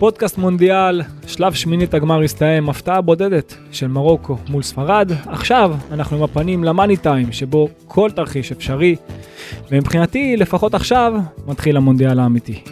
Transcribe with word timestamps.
פודקאסט 0.00 0.38
מונדיאל, 0.38 1.02
שלב 1.26 1.52
שמינית 1.52 1.94
הגמר 1.94 2.22
הסתיים, 2.22 2.68
הפתעה 2.68 3.00
בודדת 3.00 3.54
של 3.72 3.88
מרוקו 3.88 4.36
מול 4.48 4.62
ספרד. 4.62 5.12
עכשיו 5.26 5.74
אנחנו 5.92 6.16
עם 6.16 6.22
הפנים 6.22 6.64
למאני 6.64 6.96
טיים, 6.96 7.32
שבו 7.32 7.68
כל 7.86 8.10
תרחיש 8.10 8.52
אפשרי, 8.52 8.96
ומבחינתי, 9.70 10.36
לפחות 10.36 10.74
עכשיו, 10.74 11.12
מתחיל 11.46 11.76
המונדיאל 11.76 12.18
האמיתי. 12.18 12.64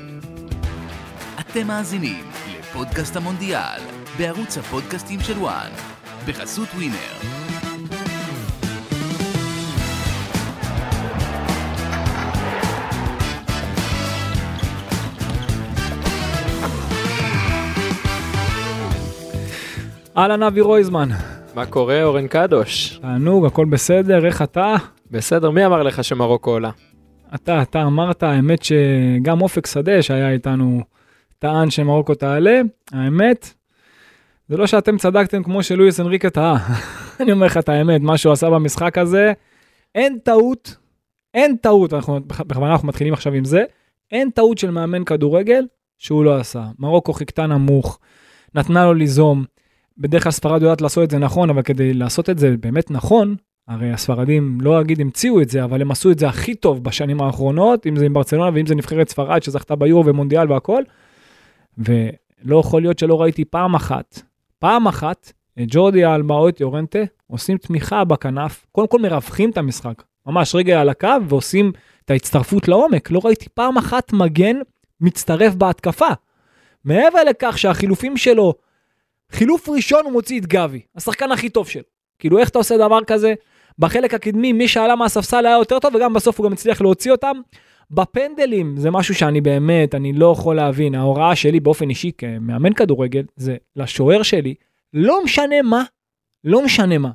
אתם 1.40 1.66
מאזינים 1.66 2.24
לפודקאסט 2.58 3.16
המונדיאל, 3.16 3.80
בערוץ 4.18 4.58
הפודקאסטים 4.58 5.20
של 5.20 5.38
וואן, 5.38 5.70
בחסות 6.28 6.68
ווינר. 6.74 7.47
אהלן 20.18 20.42
אבי 20.42 20.60
רויזמן. 20.60 21.08
מה 21.54 21.66
קורה 21.66 22.02
אורן 22.02 22.26
קדוש? 22.26 22.98
תענוג, 23.02 23.46
הכל 23.46 23.64
בסדר, 23.64 24.26
איך 24.26 24.42
אתה? 24.42 24.74
בסדר, 25.10 25.50
מי 25.50 25.66
אמר 25.66 25.82
לך 25.82 26.04
שמרוקו 26.04 26.50
עולה? 26.50 26.70
אתה, 27.34 27.62
אתה 27.62 27.82
אמרת, 27.82 28.22
האמת 28.22 28.62
שגם 28.62 29.40
אופק 29.40 29.66
שדה 29.66 30.02
שהיה 30.02 30.30
איתנו 30.30 30.80
טען 31.38 31.70
שמרוקו 31.70 32.14
תעלה, 32.14 32.60
האמת, 32.92 33.54
זה 34.48 34.56
לא 34.56 34.66
שאתם 34.66 34.98
צדקתם 34.98 35.42
כמו 35.42 35.62
שלואיס 35.62 36.00
אנריקה 36.00 36.30
טעה. 36.30 36.56
אני 37.20 37.32
אומר 37.32 37.46
לך 37.46 37.56
את 37.56 37.68
האמת, 37.68 38.00
מה 38.00 38.18
שהוא 38.18 38.32
עשה 38.32 38.50
במשחק 38.50 38.98
הזה, 38.98 39.32
אין 39.94 40.18
טעות, 40.24 40.76
אין 41.34 41.56
טעות, 41.56 41.94
אנחנו, 41.94 42.20
בכוונה 42.26 42.72
אנחנו 42.72 42.88
מתחילים 42.88 43.12
עכשיו 43.12 43.32
עם 43.32 43.44
זה, 43.44 43.64
אין 44.12 44.30
טעות 44.30 44.58
של 44.58 44.70
מאמן 44.70 45.04
כדורגל 45.04 45.64
שהוא 45.98 46.24
לא 46.24 46.36
עשה. 46.36 46.62
מרוקו 46.78 47.12
חיכתה 47.12 47.46
נמוך, 47.46 47.98
נתנה 48.54 48.84
לו 48.84 48.94
ליזום. 48.94 49.44
בדרך 49.98 50.22
כלל 50.22 50.32
ספרד 50.32 50.62
יודעת 50.62 50.80
לעשות 50.80 51.04
את 51.04 51.10
זה 51.10 51.18
נכון, 51.18 51.50
אבל 51.50 51.62
כדי 51.62 51.94
לעשות 51.94 52.30
את 52.30 52.38
זה 52.38 52.54
באמת 52.60 52.90
נכון, 52.90 53.36
הרי 53.68 53.92
הספרדים, 53.92 54.58
לא 54.60 54.80
אגיד 54.80 55.00
המציאו 55.00 55.40
את 55.40 55.48
זה, 55.48 55.64
אבל 55.64 55.80
הם 55.80 55.90
עשו 55.90 56.10
את 56.10 56.18
זה 56.18 56.28
הכי 56.28 56.54
טוב 56.54 56.84
בשנים 56.84 57.20
האחרונות, 57.20 57.86
אם 57.86 57.96
זה 57.96 58.06
עם 58.06 58.12
ברצלונה 58.12 58.50
ואם 58.54 58.66
זה 58.66 58.74
נבחרת 58.74 59.08
ספרד 59.08 59.42
שזכתה 59.42 59.76
ביורו 59.76 60.06
ומונדיאל 60.06 60.52
והכל. 60.52 60.82
ולא 61.78 62.60
יכול 62.60 62.82
להיות 62.82 62.98
שלא 62.98 63.22
ראיתי 63.22 63.44
פעם 63.44 63.74
אחת, 63.74 64.22
פעם 64.58 64.86
אחת, 64.86 65.32
את 65.58 65.64
ג'ורדי 65.68 66.06
אלבה 66.06 66.34
או 66.34 66.48
את 66.48 66.60
יורנטה 66.60 66.98
עושים 67.26 67.58
תמיכה 67.58 68.04
בכנף, 68.04 68.66
קודם 68.72 68.88
כל 68.88 68.98
מרווחים 68.98 69.50
את 69.50 69.58
המשחק, 69.58 70.02
ממש 70.26 70.54
רגע 70.54 70.80
על 70.80 70.88
הקו 70.88 71.08
ועושים 71.28 71.72
את 72.04 72.10
ההצטרפות 72.10 72.68
לעומק. 72.68 73.10
לא 73.10 73.20
ראיתי 73.24 73.48
פעם 73.54 73.78
אחת 73.78 74.12
מגן 74.12 74.56
מצטרף 75.00 75.54
בהתקפה. 75.54 76.08
מעבר 76.84 77.24
לכך 77.24 77.58
שהחילופים 77.58 78.16
שלו 78.16 78.54
חילוף 79.32 79.68
ראשון 79.68 80.04
הוא 80.04 80.12
מוציא 80.12 80.40
את 80.40 80.46
גבי, 80.46 80.80
השחקן 80.96 81.32
הכי 81.32 81.48
טוב 81.48 81.68
שלו. 81.68 81.82
כאילו 82.18 82.38
איך 82.38 82.48
אתה 82.48 82.58
עושה 82.58 82.76
דבר 82.76 83.04
כזה? 83.06 83.34
בחלק 83.78 84.14
הקדמי 84.14 84.52
מי 84.52 84.68
שעלה 84.68 84.96
מהספסל 84.96 85.46
היה 85.46 85.56
יותר 85.56 85.78
טוב 85.78 85.94
וגם 85.94 86.14
בסוף 86.14 86.38
הוא 86.38 86.46
גם 86.46 86.52
הצליח 86.52 86.80
להוציא 86.80 87.12
אותם. 87.12 87.40
בפנדלים 87.90 88.76
זה 88.76 88.90
משהו 88.90 89.14
שאני 89.14 89.40
באמת, 89.40 89.94
אני 89.94 90.12
לא 90.12 90.32
יכול 90.32 90.56
להבין. 90.56 90.94
ההוראה 90.94 91.36
שלי 91.36 91.60
באופן 91.60 91.90
אישי 91.90 92.10
כמאמן 92.18 92.72
כדורגל 92.72 93.22
זה 93.36 93.56
לשוער 93.76 94.22
שלי, 94.22 94.54
לא 94.94 95.24
משנה 95.24 95.62
מה, 95.62 95.82
לא 96.44 96.64
משנה 96.64 96.98
מה. 96.98 97.10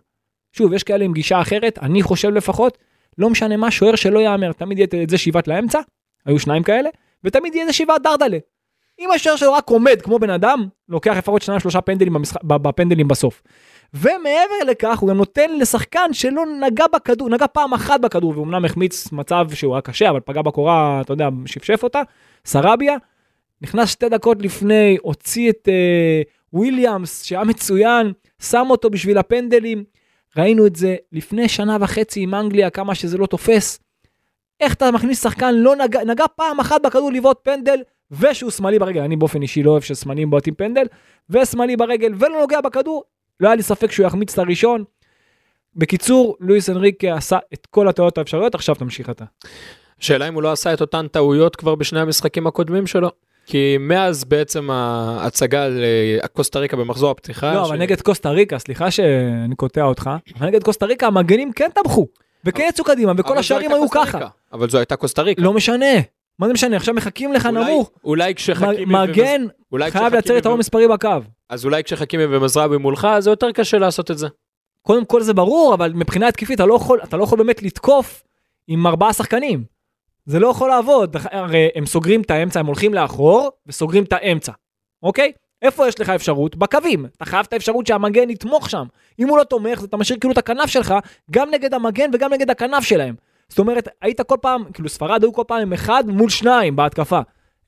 שוב, 0.52 0.74
יש 0.74 0.84
כאלה 0.84 1.06
עם 1.06 1.14
גישה 1.14 1.42
אחרת, 1.42 1.80
אני 1.82 2.02
חושב 2.02 2.30
לפחות, 2.30 2.78
לא 3.18 3.30
משנה 3.30 3.58
מה, 3.58 3.72
שוער 3.72 3.96
שלא 3.96 4.20
יאמר, 4.20 4.52
תמיד 4.52 4.78
יהיה 4.78 5.04
את 5.04 5.10
זה 5.10 5.18
שיבת 5.18 5.48
לאמצע, 5.48 5.80
היו 6.26 6.40
שניים 6.40 6.64
כאלה, 6.64 6.90
ותמיד 7.24 7.56
יהיה 7.56 7.62
איזה 7.62 7.74
שיבת 7.74 8.02
דרדלה. 8.04 8.38
אם 9.04 9.12
השוער 9.12 9.36
שלו 9.36 9.54
רק 9.54 9.70
עומד 9.70 10.02
כמו 10.02 10.20
בן 10.20 10.30
אדם, 10.30 10.68
לוקח 10.90 11.18
לפחות 11.18 11.42
שניים 11.42 11.60
שלושה 11.60 11.82
פנדלים 11.82 12.14
במשח... 12.14 12.36
בפנדלים 12.44 13.08
בסוף. 13.08 13.42
ומעבר 13.94 14.64
לכך 14.68 15.00
הוא 15.00 15.10
גם 15.10 15.18
נותן 15.18 15.58
לשחקן 15.58 16.14
שלא 16.14 16.44
נגע 16.46 16.86
בכדור, 16.94 17.30
נגע 17.30 17.46
פעם 17.48 17.74
אחת 17.74 18.02
בכדור, 18.02 18.34
ואומנם 18.36 18.66
החמיץ 18.66 19.12
מצב 19.12 19.48
שהוא 19.54 19.74
היה 19.76 19.82
קשה, 19.82 20.10
אבל 20.10 20.20
פגע 20.20 20.42
בקורה, 20.42 21.02
אתה 21.02 21.14
יודע, 21.14 21.30
שפשף 21.46 21.84
אותה, 21.84 22.02
סרביה, 22.46 22.96
נכנס 23.62 23.90
שתי 23.90 24.10
דקות 24.10 24.42
לפני, 24.42 24.98
הוציא 25.02 25.50
את 25.50 25.70
אה, 25.72 26.22
וויליאמס, 26.54 27.24
שהיה 27.24 27.44
מצוין, 27.44 28.12
שם 28.42 28.68
אותו 28.70 28.90
בשביל 28.90 29.18
הפנדלים. 29.18 29.84
ראינו 30.38 30.66
את 30.66 30.76
זה 30.76 30.96
לפני 31.12 31.50
שנה 31.50 31.78
וחצי 31.82 32.20
עם 32.20 32.36
אנגליה, 32.36 32.70
כמה 32.70 32.96
שזה 32.96 33.18
לא 33.18 33.26
תופס. 33.26 33.80
איך 34.60 34.74
אתה 34.74 34.92
מכניס 34.92 35.24
שחקן 35.24 35.56
לא 35.56 35.76
נגע, 35.76 36.04
נגע 36.04 36.26
פעם 36.36 36.60
אחת 36.60 36.82
בכדור 36.82 37.12
לבעוט 37.12 37.40
פנדל, 37.44 37.82
ושהוא 38.12 38.52
שמאלי 38.52 38.80
ברגל, 38.80 39.02
אני 39.02 39.16
באופן 39.16 39.42
אישי 39.42 39.64
לא 39.64 39.72
אוהב 39.72 39.84
ששמאלים 39.84 40.30
בועטים 40.30 40.56
פנדל, 40.56 40.86
ושמאלי 41.30 41.76
ברגל 41.76 42.14
ולא 42.20 42.40
נוגע 42.42 42.62
בכדור, 42.62 43.04
לא 43.40 43.48
היה 43.48 43.56
לי 43.56 43.64
ספק 43.64 43.92
שהוא 43.92 44.06
יחמיץ 44.06 44.34
את 44.34 44.40
הראשון. 44.40 44.84
בקיצור, 45.76 46.38
לואיס 46.40 46.70
אנריקה 46.70 47.16
עשה 47.16 47.38
את 47.54 47.66
כל 47.66 47.88
הטעויות 47.88 48.18
האפשריות, 48.18 48.56
עכשיו 48.56 48.76
תמשיך 48.76 49.10
אתה. 49.10 49.26
שאלה 50.00 50.28
אם 50.28 50.34
הוא 50.34 50.44
לא 50.44 50.52
עשה 50.52 50.74
את 50.74 50.82
אותן 50.82 51.08
טעויות 51.08 51.56
כבר 51.56 51.76
בשני 51.76 52.00
המשחקים 52.00 52.48
הקודמים 52.48 52.88
שלו. 52.88 53.10
כי 53.46 53.78
מאז 53.80 54.24
בעצם 54.24 54.70
ההצגה 54.72 55.68
לקוסטה 55.70 56.60
ריקה 56.60 56.78
במחזור 56.78 57.12
הפתיחה. 57.12 57.54
לא, 57.54 57.66
ש... 57.66 57.68
אבל 57.68 57.78
נגד 57.78 58.02
קוסטה 58.02 58.30
ריקה, 58.30 58.60
סליחה 58.60 58.92
שאני 58.92 59.56
קוטע 59.56 59.84
אותך, 59.84 60.10
אבל 60.40 60.48
נגד 60.48 60.64
קוסטה 60.64 60.86
ריקה 60.86 61.08
המגנים 61.08 61.52
כן 61.54 61.70
תמכו, 61.76 62.08
וכן 62.46 62.64
יצאו 62.70 62.86
קדימה, 62.86 63.14
וכל 63.18 63.38
השערים 63.38 63.72
היו 63.72 63.90
ככה. 63.90 64.28
אבל 64.54 64.70
זו 64.70 64.78
הייתה 64.78 64.96
קוסטה 64.96 65.22
ריקה. 65.22 65.42
לא 65.42 65.54
משנה, 65.54 65.96
מה 66.40 66.48
זה 66.48 66.54
משנה, 66.54 66.76
עכשיו 66.76 66.96
מחכים 66.96 67.34
לך 67.34 67.46
אולי, 67.46 67.74
נמוך. 67.74 67.92
אולי 68.04 68.36
כשחכימי... 68.36 68.86
מגן 68.86 69.46
אולי 69.72 69.92
חייב 69.92 70.14
לייצר 70.14 70.34
יתרון 70.34 70.60
מספרי 70.60 70.88
בקו. 70.88 71.10
אז 71.50 71.66
אולי 71.66 71.84
כשחכימי 71.84 72.26
ומזרבי 72.26 72.78
מולך, 72.78 73.08
זה 73.20 73.30
יותר 73.30 73.52
קשה 73.52 73.78
לעשות 73.78 74.12
את 74.12 74.18
זה. 74.18 74.28
קודם 74.82 75.06
כל 75.06 75.22
זה 75.22 75.34
ברור, 75.34 75.74
אבל 75.74 75.94
מבחינה 75.94 76.28
התקפית 76.28 76.56
אתה 76.56 76.66
לא 76.66 76.74
יכול, 76.74 77.00
אתה 77.04 77.18
לא 77.18 77.24
יכול 77.24 77.38
באמת 77.38 77.64
לתקוף 77.64 78.24
עם 78.68 78.88
ארבעה 78.88 79.14
שחקנים. 79.14 79.64
זה 80.26 80.40
לא 80.40 80.48
יכול 80.48 80.70
לעבוד, 80.70 81.16
הרי 81.32 81.70
הם 81.76 81.86
סוגרים 81.86 82.22
את 82.22 82.32
האמצע, 82.32 82.60
הם 82.60 82.66
הולכים 82.66 82.94
לאחור 82.94 83.50
וסוגרים 83.68 84.04
את 84.04 84.14
האמצע, 84.14 84.52
אוקיי? 85.04 85.32
איפה 85.62 85.88
יש 85.88 86.00
לך 86.00 86.10
אפשרות? 86.10 86.56
בקווים. 86.56 87.06
אתה 87.06 87.26
חייב 87.26 87.46
את 87.48 87.54
האפשרות 87.54 87.88
שהמגן 87.88 88.30
יתמוך 88.30 88.70
שם. 88.70 88.86
אם 89.20 89.28
הוא 89.28 89.38
לא 89.38 89.44
תומך, 89.44 89.84
אתה 89.84 89.98
משאיר 89.98 90.20
כאילו 90.20 90.34
את 90.34 90.38
הכנף 90.38 90.70
שלך, 90.70 90.94
גם 91.32 91.50
נגד 91.52 91.74
המגן 91.74 92.10
וגם 92.14 92.34
נגד 92.34 92.50
הכנף 92.50 92.84
שלהם. 92.84 93.16
זאת 93.54 93.60
אומרת, 93.60 93.88
היית 94.02 94.22
כל 94.22 94.36
פעם, 94.42 94.64
כאילו 94.74 94.90
ספרד 94.90 95.24
היו 95.24 95.34
כל 95.34 95.44
פעם 95.48 95.62
עם 95.62 95.74
אחד 95.74 96.04
מול 96.08 96.30
שניים 96.30 96.76
בהתקפה. 96.76 97.20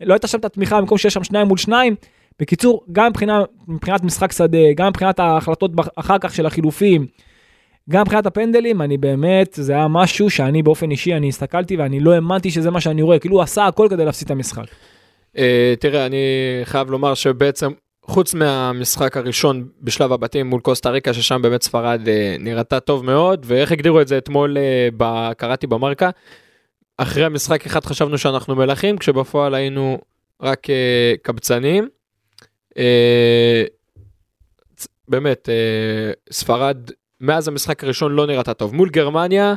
לא 0.01 0.13
הייתה 0.13 0.27
שם 0.27 0.39
את 0.39 0.45
התמיכה 0.45 0.81
במקום 0.81 0.97
שיש 0.97 1.13
שם 1.13 1.23
שניים 1.23 1.47
מול 1.47 1.57
שניים. 1.57 1.95
בקיצור, 2.39 2.85
גם 2.91 3.09
מבחינה, 3.09 3.43
מבחינת 3.67 4.03
משחק 4.03 4.31
שדה, 4.31 4.73
גם 4.75 4.87
מבחינת 4.87 5.19
ההחלטות 5.19 5.71
אחר 5.95 6.17
כך 6.19 6.35
של 6.35 6.45
החילופים, 6.45 7.07
גם 7.89 8.01
מבחינת 8.01 8.25
הפנדלים, 8.25 8.81
אני 8.81 8.97
באמת, 8.97 9.53
זה 9.53 9.73
היה 9.73 9.87
משהו 9.87 10.29
שאני 10.29 10.63
באופן 10.63 10.91
אישי, 10.91 11.13
אני 11.13 11.29
הסתכלתי 11.29 11.77
ואני 11.77 11.99
לא 11.99 12.13
האמנתי 12.13 12.51
שזה 12.51 12.71
מה 12.71 12.81
שאני 12.81 13.01
רואה, 13.01 13.19
כאילו 13.19 13.35
הוא 13.35 13.43
עשה 13.43 13.65
הכל 13.65 13.87
כדי 13.89 14.05
להפסיד 14.05 14.25
את 14.25 14.31
המשחק. 14.31 14.65
Uh, 15.35 15.39
תראה, 15.79 16.05
אני 16.05 16.17
חייב 16.63 16.89
לומר 16.89 17.13
שבעצם 17.13 17.71
חוץ 18.07 18.33
מהמשחק 18.33 19.17
הראשון 19.17 19.67
בשלב 19.81 20.11
הבתים 20.11 20.47
מול 20.47 20.61
קוסטה 20.61 20.89
ריקה, 20.89 21.13
ששם 21.13 21.41
באמת 21.41 21.63
ספרד 21.63 22.07
אה, 22.07 22.35
נראתה 22.39 22.79
טוב 22.79 23.05
מאוד, 23.05 23.45
ואיך 23.47 23.71
הגדירו 23.71 24.01
את 24.01 24.07
זה 24.07 24.17
אתמול, 24.17 24.57
אה, 24.57 25.33
קראתי 25.33 25.67
במרקה, 25.67 26.09
אחרי 26.97 27.25
המשחק 27.25 27.65
אחד 27.65 27.85
חשבנו 27.85 28.17
שאנחנו 28.17 28.55
מלכים, 28.55 28.97
כשבפועל 28.97 29.55
היינו 29.55 29.97
רק 30.41 30.69
אה, 30.69 31.13
קבצנים. 31.21 31.89
באמת, 35.07 35.49
ספרד 36.31 36.77
מאז 37.21 37.47
המשחק 37.47 37.83
הראשון 37.83 38.11
לא 38.11 38.27
נראתה 38.27 38.53
טוב. 38.53 38.75
מול 38.75 38.89
גרמניה, 38.89 39.55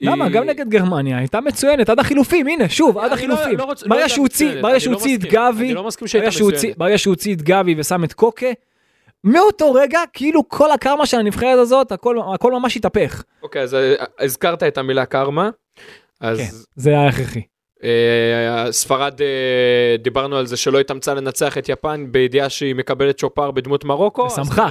למה? 0.00 0.28
גם 0.28 0.44
נגד 0.44 0.68
גרמניה 0.68 1.18
הייתה 1.18 1.40
מצוינת 1.40 1.88
עד 1.88 1.98
החילופים, 1.98 2.46
הנה, 2.46 2.68
שוב, 2.68 2.98
עד 2.98 3.12
החילופים. 3.12 3.56
ברגע 3.88 4.08
שהוא 4.08 4.26
הוציא 4.94 5.16
את 5.16 5.24
גבי, 5.24 5.74
ברגע 6.76 6.98
שהוא 6.98 7.12
הוציא 7.12 7.34
את 7.34 7.42
גבי 7.42 7.74
ושם 7.78 8.04
את 8.04 8.12
קוקה, 8.12 8.46
מאותו 9.24 9.72
רגע, 9.72 10.00
כאילו 10.12 10.48
כל 10.48 10.70
הקרמה 10.70 11.06
של 11.06 11.18
הנבחרת 11.18 11.58
הזאת, 11.58 11.92
הכל 11.92 12.52
ממש 12.52 12.76
התהפך. 12.76 13.22
אוקיי, 13.42 13.62
אז 13.62 13.74
אה, 13.74 13.94
הזכרת 14.18 14.62
את 14.62 14.78
המילה 14.78 15.06
קרמה. 15.06 15.50
כן, 16.20 16.26
זה 16.76 16.90
היה 16.90 17.08
הכרחי. 17.08 17.42
אה, 17.84 18.72
ספרד, 18.72 19.20
אה, 19.20 19.96
דיברנו 20.02 20.36
על 20.36 20.46
זה 20.46 20.56
שלא 20.56 20.80
התאמצה 20.80 21.14
לנצח 21.14 21.58
את 21.58 21.68
יפן 21.68 22.06
בידיעה 22.10 22.48
שהיא 22.48 22.74
מקבלת 22.74 23.18
צ'ופר 23.18 23.50
בדמות 23.50 23.84
מרוקו. 23.84 24.30
שמחה, 24.30 24.68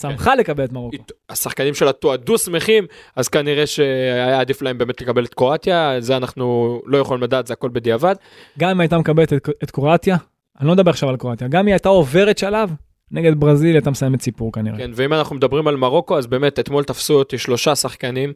שמחה 0.00 0.30
כן. 0.32 0.38
לקבל 0.38 0.64
את 0.64 0.72
מרוקו. 0.72 0.96
השחקנים 1.28 1.74
שלה 1.74 1.92
תועדו 1.92 2.38
שמחים, 2.38 2.86
אז 3.16 3.28
כנראה 3.28 3.66
שהיה 3.66 4.40
עדיף 4.40 4.62
להם 4.62 4.78
באמת 4.78 5.00
לקבל 5.00 5.24
את 5.24 5.34
קרואטיה, 5.34 5.96
זה 5.98 6.16
אנחנו 6.16 6.80
לא 6.86 6.98
יכולים 6.98 7.22
לדעת, 7.22 7.46
זה 7.46 7.52
הכל 7.52 7.68
בדיעבד. 7.68 8.14
גם 8.58 8.70
אם 8.70 8.80
הייתה 8.80 8.98
מקבלת 8.98 9.32
את, 9.32 9.48
את 9.62 9.70
קרואטיה, 9.70 10.16
אני 10.60 10.68
לא 10.68 10.74
מדבר 10.74 10.90
עכשיו 10.90 11.08
על 11.08 11.16
קרואטיה, 11.16 11.48
גם 11.48 11.60
אם 11.60 11.66
היא 11.66 11.74
הייתה 11.74 11.88
עוברת 11.88 12.38
שלב, 12.38 12.70
נגד 13.10 13.40
ברזיל 13.40 13.76
הייתה 13.76 13.90
מסיימת 13.90 14.22
סיפור 14.22 14.52
כנראה. 14.52 14.78
כן, 14.78 14.90
ואם 14.94 15.12
אנחנו 15.12 15.36
מדברים 15.36 15.68
על 15.68 15.76
מרוקו, 15.76 16.18
אז 16.18 16.26
באמת 16.26 16.58
אתמול 16.58 16.84
תפסו 16.84 17.14
אותי 17.14 17.38
שלושה 17.38 17.74
שחקנים. 17.74 18.32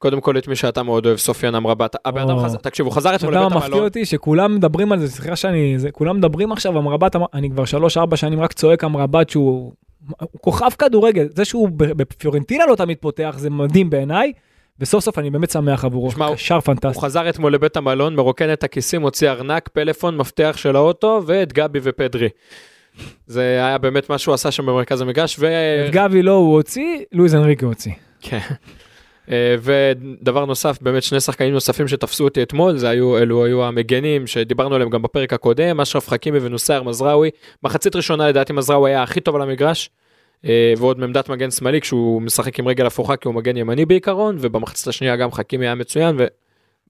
קודם 0.00 0.20
כל 0.20 0.38
את 0.38 0.48
מי 0.48 0.56
שאתה 0.56 0.82
מאוד 0.82 1.06
אוהב, 1.06 1.18
סופיאן 1.18 1.54
אמרבת. 1.54 1.96
הבן 2.04 2.20
אדם. 2.20 2.38
חזר, 2.44 2.58
תקשיב, 2.58 2.86
הוא 2.86 2.92
חזר 2.94 3.08
אתה 3.08 3.16
אתמול 3.16 3.34
לבית 3.34 3.42
מה 3.50 3.56
מפתיע 3.56 3.66
המלון. 3.66 3.84
אותי? 3.84 4.04
שכולם 4.04 4.54
מדברים 4.54 4.92
על 4.92 4.98
זה, 4.98 5.08
סליחה 5.10 5.36
שאני, 5.36 5.74
זה, 5.78 5.90
כולם 5.90 6.16
מדברים 6.16 6.52
עכשיו, 6.52 6.78
אמרבת, 6.78 7.16
אמר- 7.16 7.26
אני 7.34 7.50
כבר 7.50 7.64
שלוש-ארבע 7.64 8.16
שנים 8.16 8.40
רק 8.40 8.52
צועק 8.52 8.84
אמרבת 8.84 9.30
שהוא 9.30 9.72
הוא 10.18 10.28
כוכב 10.40 10.70
כדורגל, 10.78 11.28
זה 11.34 11.44
שהוא 11.44 11.68
בפיורנטינה 11.72 12.64
לא 12.66 12.74
תמיד 12.76 12.96
פותח, 13.00 13.34
זה 13.38 13.50
מדהים 13.50 13.90
בעיניי, 13.90 14.32
וסוף 14.80 15.04
סוף 15.04 15.18
אני 15.18 15.30
באמת 15.30 15.50
שמח 15.50 15.84
עבורו, 15.84 16.10
הוא- 16.16 16.34
קשר 16.34 16.54
הוא 16.54 16.60
פנטסטי. 16.60 17.00
חזר 17.00 17.28
אתמול 17.28 17.54
לבית 17.54 17.76
המלון, 17.76 18.14
מרוקן 18.14 18.52
את 18.52 18.64
הכיסים, 18.64 19.02
הוציא 19.02 19.30
ארנק, 19.30 19.68
פלאפון, 19.72 20.16
מפתח 20.16 20.54
של 20.56 20.76
האוטו, 20.76 21.22
ואת 21.26 21.52
גבי 21.52 21.78
ופדרי. 21.82 22.28
זה 23.26 23.42
היה 23.42 23.78
באמת 23.78 24.10
מה 24.10 24.18
שהוא 24.18 24.34
עשה 24.34 24.50
שם 24.50 24.66
במרכז 24.66 25.00
המגרש, 25.00 25.36
ו... 25.38 25.46
את 25.86 25.92
גבי 25.92 26.22
לא 26.22 26.32
הוא 26.32 26.52
הוציא, 26.54 26.98
לואיז 27.12 27.34
אנריקה 27.34 27.66
הוציא. 27.66 27.92
כן. 28.20 28.38
אה, 29.30 29.54
ודבר 29.62 30.44
נוסף, 30.44 30.78
באמת 30.80 31.02
שני 31.02 31.20
שחקנים 31.20 31.52
נוספים 31.52 31.88
שתפסו 31.88 32.24
אותי 32.24 32.42
אתמול, 32.42 32.76
זה 32.76 32.88
היו, 32.88 33.18
אלו 33.18 33.44
היו 33.44 33.64
המגנים 33.64 34.26
שדיברנו 34.26 34.74
עליהם 34.74 34.90
גם 34.90 35.02
בפרק 35.02 35.32
הקודם, 35.32 35.80
אשרף 35.80 36.08
חכימי 36.08 36.38
ונוסייר 36.42 36.82
מזרעוי. 36.82 37.30
מחצית 37.62 37.96
ראשונה 37.96 38.28
לדעתי 38.28 38.52
מזרעוי 38.52 38.90
היה 38.90 39.02
הכי 39.02 39.20
טוב 39.20 39.36
על 39.36 39.42
המגרש, 39.42 39.90
אה, 40.44 40.74
ועוד 40.78 40.98
מעמדת 40.98 41.28
מגן 41.28 41.50
שמאלי 41.50 41.80
כשהוא 41.80 42.22
משחק 42.22 42.58
עם 42.58 42.68
רגל 42.68 42.86
הפוכה 42.86 43.16
כי 43.16 43.28
הוא 43.28 43.34
מגן 43.34 43.56
ימני 43.56 43.86
בעיקרון, 43.86 44.36
ובמחצית 44.40 44.88
השנייה 44.88 45.16
גם 45.16 45.32
חכימי 45.32 45.66
היה 45.66 45.74
מצוין, 45.74 46.16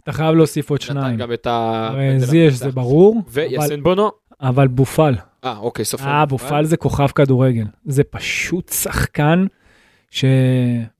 אתה 0.02 0.12
חייב 0.12 0.34
להוסיף 0.34 0.70
עוד 0.70 0.80
שניים. 0.80 1.16
גם 1.16 1.32
את 1.32 1.46
ה... 1.46 1.88
הניצח. 1.92 2.48
זה 2.50 2.70
ברור, 2.70 3.22
ויאסין 3.28 3.82
בונו. 3.82 4.10
אבל 4.40 4.68
בופל. 4.68 5.14
אה, 5.44 5.56
אוקיי, 5.58 5.84
סופר. 5.84 6.08
אה, 6.08 6.26
בופל 6.26 6.64
זה 6.64 6.76
כוכב 6.76 7.06
כדורגל. 7.06 7.64
זה 7.84 8.04
פשוט 8.04 8.68
שחקן 8.68 9.46
ש... 10.10 10.24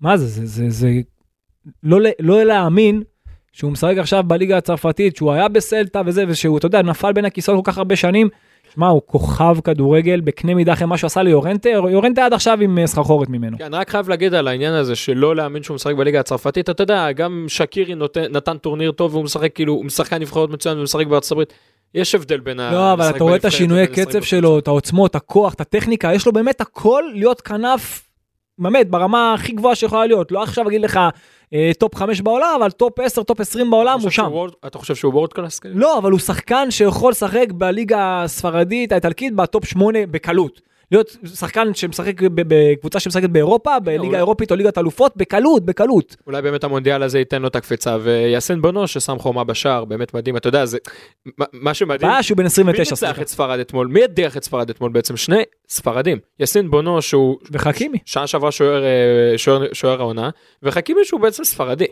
מה 0.00 0.16
זה, 0.16 0.26
זה, 0.26 0.46
זה, 0.46 0.70
זה... 0.70 0.90
לא, 1.82 1.98
לא 2.20 2.44
להאמין 2.44 3.02
שהוא 3.52 3.72
משחק 3.72 3.94
עכשיו 3.98 4.24
בליגה 4.26 4.56
הצרפתית, 4.58 5.16
שהוא 5.16 5.32
היה 5.32 5.48
בסלטה 5.48 6.02
וזה, 6.06 6.24
ושהוא, 6.28 6.58
אתה 6.58 6.66
יודע, 6.66 6.82
נפל 6.82 7.12
בין 7.12 7.24
הכיסאות 7.24 7.64
כל 7.64 7.72
כך 7.72 7.78
הרבה 7.78 7.96
שנים. 7.96 8.28
שמע, 8.74 8.88
הוא 8.88 9.02
כוכב 9.06 9.56
כדורגל 9.64 10.20
בקנה 10.20 10.54
מידה 10.54 10.72
אחרי 10.72 10.86
מה 10.86 10.96
שהוא 10.96 11.06
עשה 11.06 11.22
ליורנטה, 11.22 11.68
יורנטה 11.68 12.24
עד 12.24 12.32
עכשיו 12.32 12.58
עם 12.60 12.78
אה, 12.78 12.86
סחרחורת 12.86 13.28
ממנו. 13.28 13.58
כן, 13.58 13.74
רק 13.74 13.90
חייב 13.90 14.08
להגיד 14.08 14.34
על 14.34 14.48
העניין 14.48 14.74
הזה 14.74 14.96
שלא 14.96 15.36
להאמין 15.36 15.62
שהוא 15.62 15.74
משחק 15.74 15.94
בליגה 15.94 16.20
הצרפתית, 16.20 16.70
אתה 16.70 16.82
יודע, 16.82 17.12
גם 17.12 17.44
שקירי 17.48 17.94
נותן, 17.94 18.24
נתן 18.30 18.58
טורניר 18.58 18.92
טוב 18.92 19.14
והוא 19.14 19.24
משחק 19.24 19.54
כאילו, 19.54 19.72
הוא 19.72 19.84
שחקן 19.84 20.20
נבחרות 20.20 20.50
מצוין 20.50 20.78
ומשחק 20.78 21.06
בארצות 21.06 21.32
הברית. 21.32 21.52
יש 21.94 22.14
הבדל 22.14 22.40
בין 22.40 22.60
ה... 22.60 22.72
לא, 22.72 22.92
אבל 22.92 23.10
אתה 23.10 23.24
רואה 23.24 23.36
את 23.36 23.44
השינויי 23.44 23.86
קצב. 23.86 24.22
שלו, 24.22 24.58
את 24.58 24.68
העוצמות, 24.68 25.14
הכוח, 25.14 25.54
את 25.54 25.60
הטכניקה, 25.60 26.14
יש 26.14 26.26
לו 26.26 26.32
באמת 26.32 26.60
הכל 26.60 27.02
להיות 27.14 27.40
כנף, 27.40 28.08
באמת, 28.58 28.90
ברמה 28.90 29.34
הכי 29.34 29.52
גבוהה 29.52 29.74
שיכולה 29.74 30.06
להיות. 30.06 30.32
לא 30.32 30.42
עכשיו 30.42 30.68
אגיד 30.68 30.80
לך 30.80 31.00
top 31.78 31.94
5 31.94 32.20
בעולם, 32.20 32.48
אבל 32.60 32.70
top 32.70 33.00
10, 33.00 33.22
top 33.22 33.40
20 33.40 33.70
בעולם, 33.70 34.00
הוא 34.00 34.10
שם. 34.10 34.26
world- 34.32 34.52
אתה 34.66 34.78
חושב 34.78 34.94
שהוא 34.94 35.14
world 35.14 35.32
class? 35.32 35.60
לא, 35.64 35.98
אבל 35.98 36.10
הוא 36.10 36.20
שחקן 36.20 36.70
שיכול 36.70 37.10
לשחק 37.10 37.46
בליגה 37.54 38.22
הספרדית, 38.22 38.92
האיטלקית, 38.92 39.34
ב 39.34 39.42
top 39.42 39.64
8 39.64 40.06
בקלות. 40.06 40.60
להיות 40.92 41.16
שחקן 41.34 41.74
שמשחק 41.74 42.14
בקבוצה 42.34 43.00
שמשחקת 43.00 43.30
באירופה, 43.30 43.70
אולי- 43.76 43.98
בליגה 43.98 44.16
האירופית 44.16 44.50
או 44.50 44.56
ליגת 44.56 44.78
אלופות, 44.78 45.12
בקלות, 45.16 45.64
בקלות. 45.64 46.16
אולי 46.26 46.42
באמת 46.42 46.64
המונדיאל 46.64 47.02
הזה 47.02 47.18
ייתן 47.18 47.42
לו 47.42 47.48
את 47.48 47.56
הקפיצה, 47.56 47.96
ויאסין 48.02 48.62
בונו 48.62 48.86
ששם 48.88 49.18
חומה 49.18 49.44
בשער, 49.44 49.84
באמת 49.84 50.14
מדהים, 50.14 50.36
אתה 50.36 50.48
יודע, 50.48 50.64
זה... 50.66 50.78
מה- 51.52 51.74
שמדהים... 51.74 52.10
הבעיה 52.10 52.22
שהוא 52.22 52.36
בן 52.36 52.42
מי 52.42 52.46
29, 52.46 52.80
ניצח 52.82 52.94
סליחה. 52.96 53.22
את 53.22 53.28
ספרד 53.28 53.58
אתמול? 53.60 53.86
מי 53.86 54.04
הדיח 54.04 54.36
את 54.36 54.44
ספרד 54.44 54.70
אתמול 54.70 54.90
בעצם? 54.92 55.16
שני 55.16 55.42
ספרדים. 55.68 56.18
יאסין 56.40 56.70
בונו 56.70 57.02
שהוא 57.02 57.38
וחכימי, 57.52 57.98
שנה 58.04 58.26
שעברה 58.26 58.50
אה, 58.62 59.38
שוער 59.72 60.00
העונה, 60.00 60.30
וחכימי 60.62 61.00
שהוא 61.04 61.20
בעצם 61.20 61.44
ספרדי. 61.44 61.86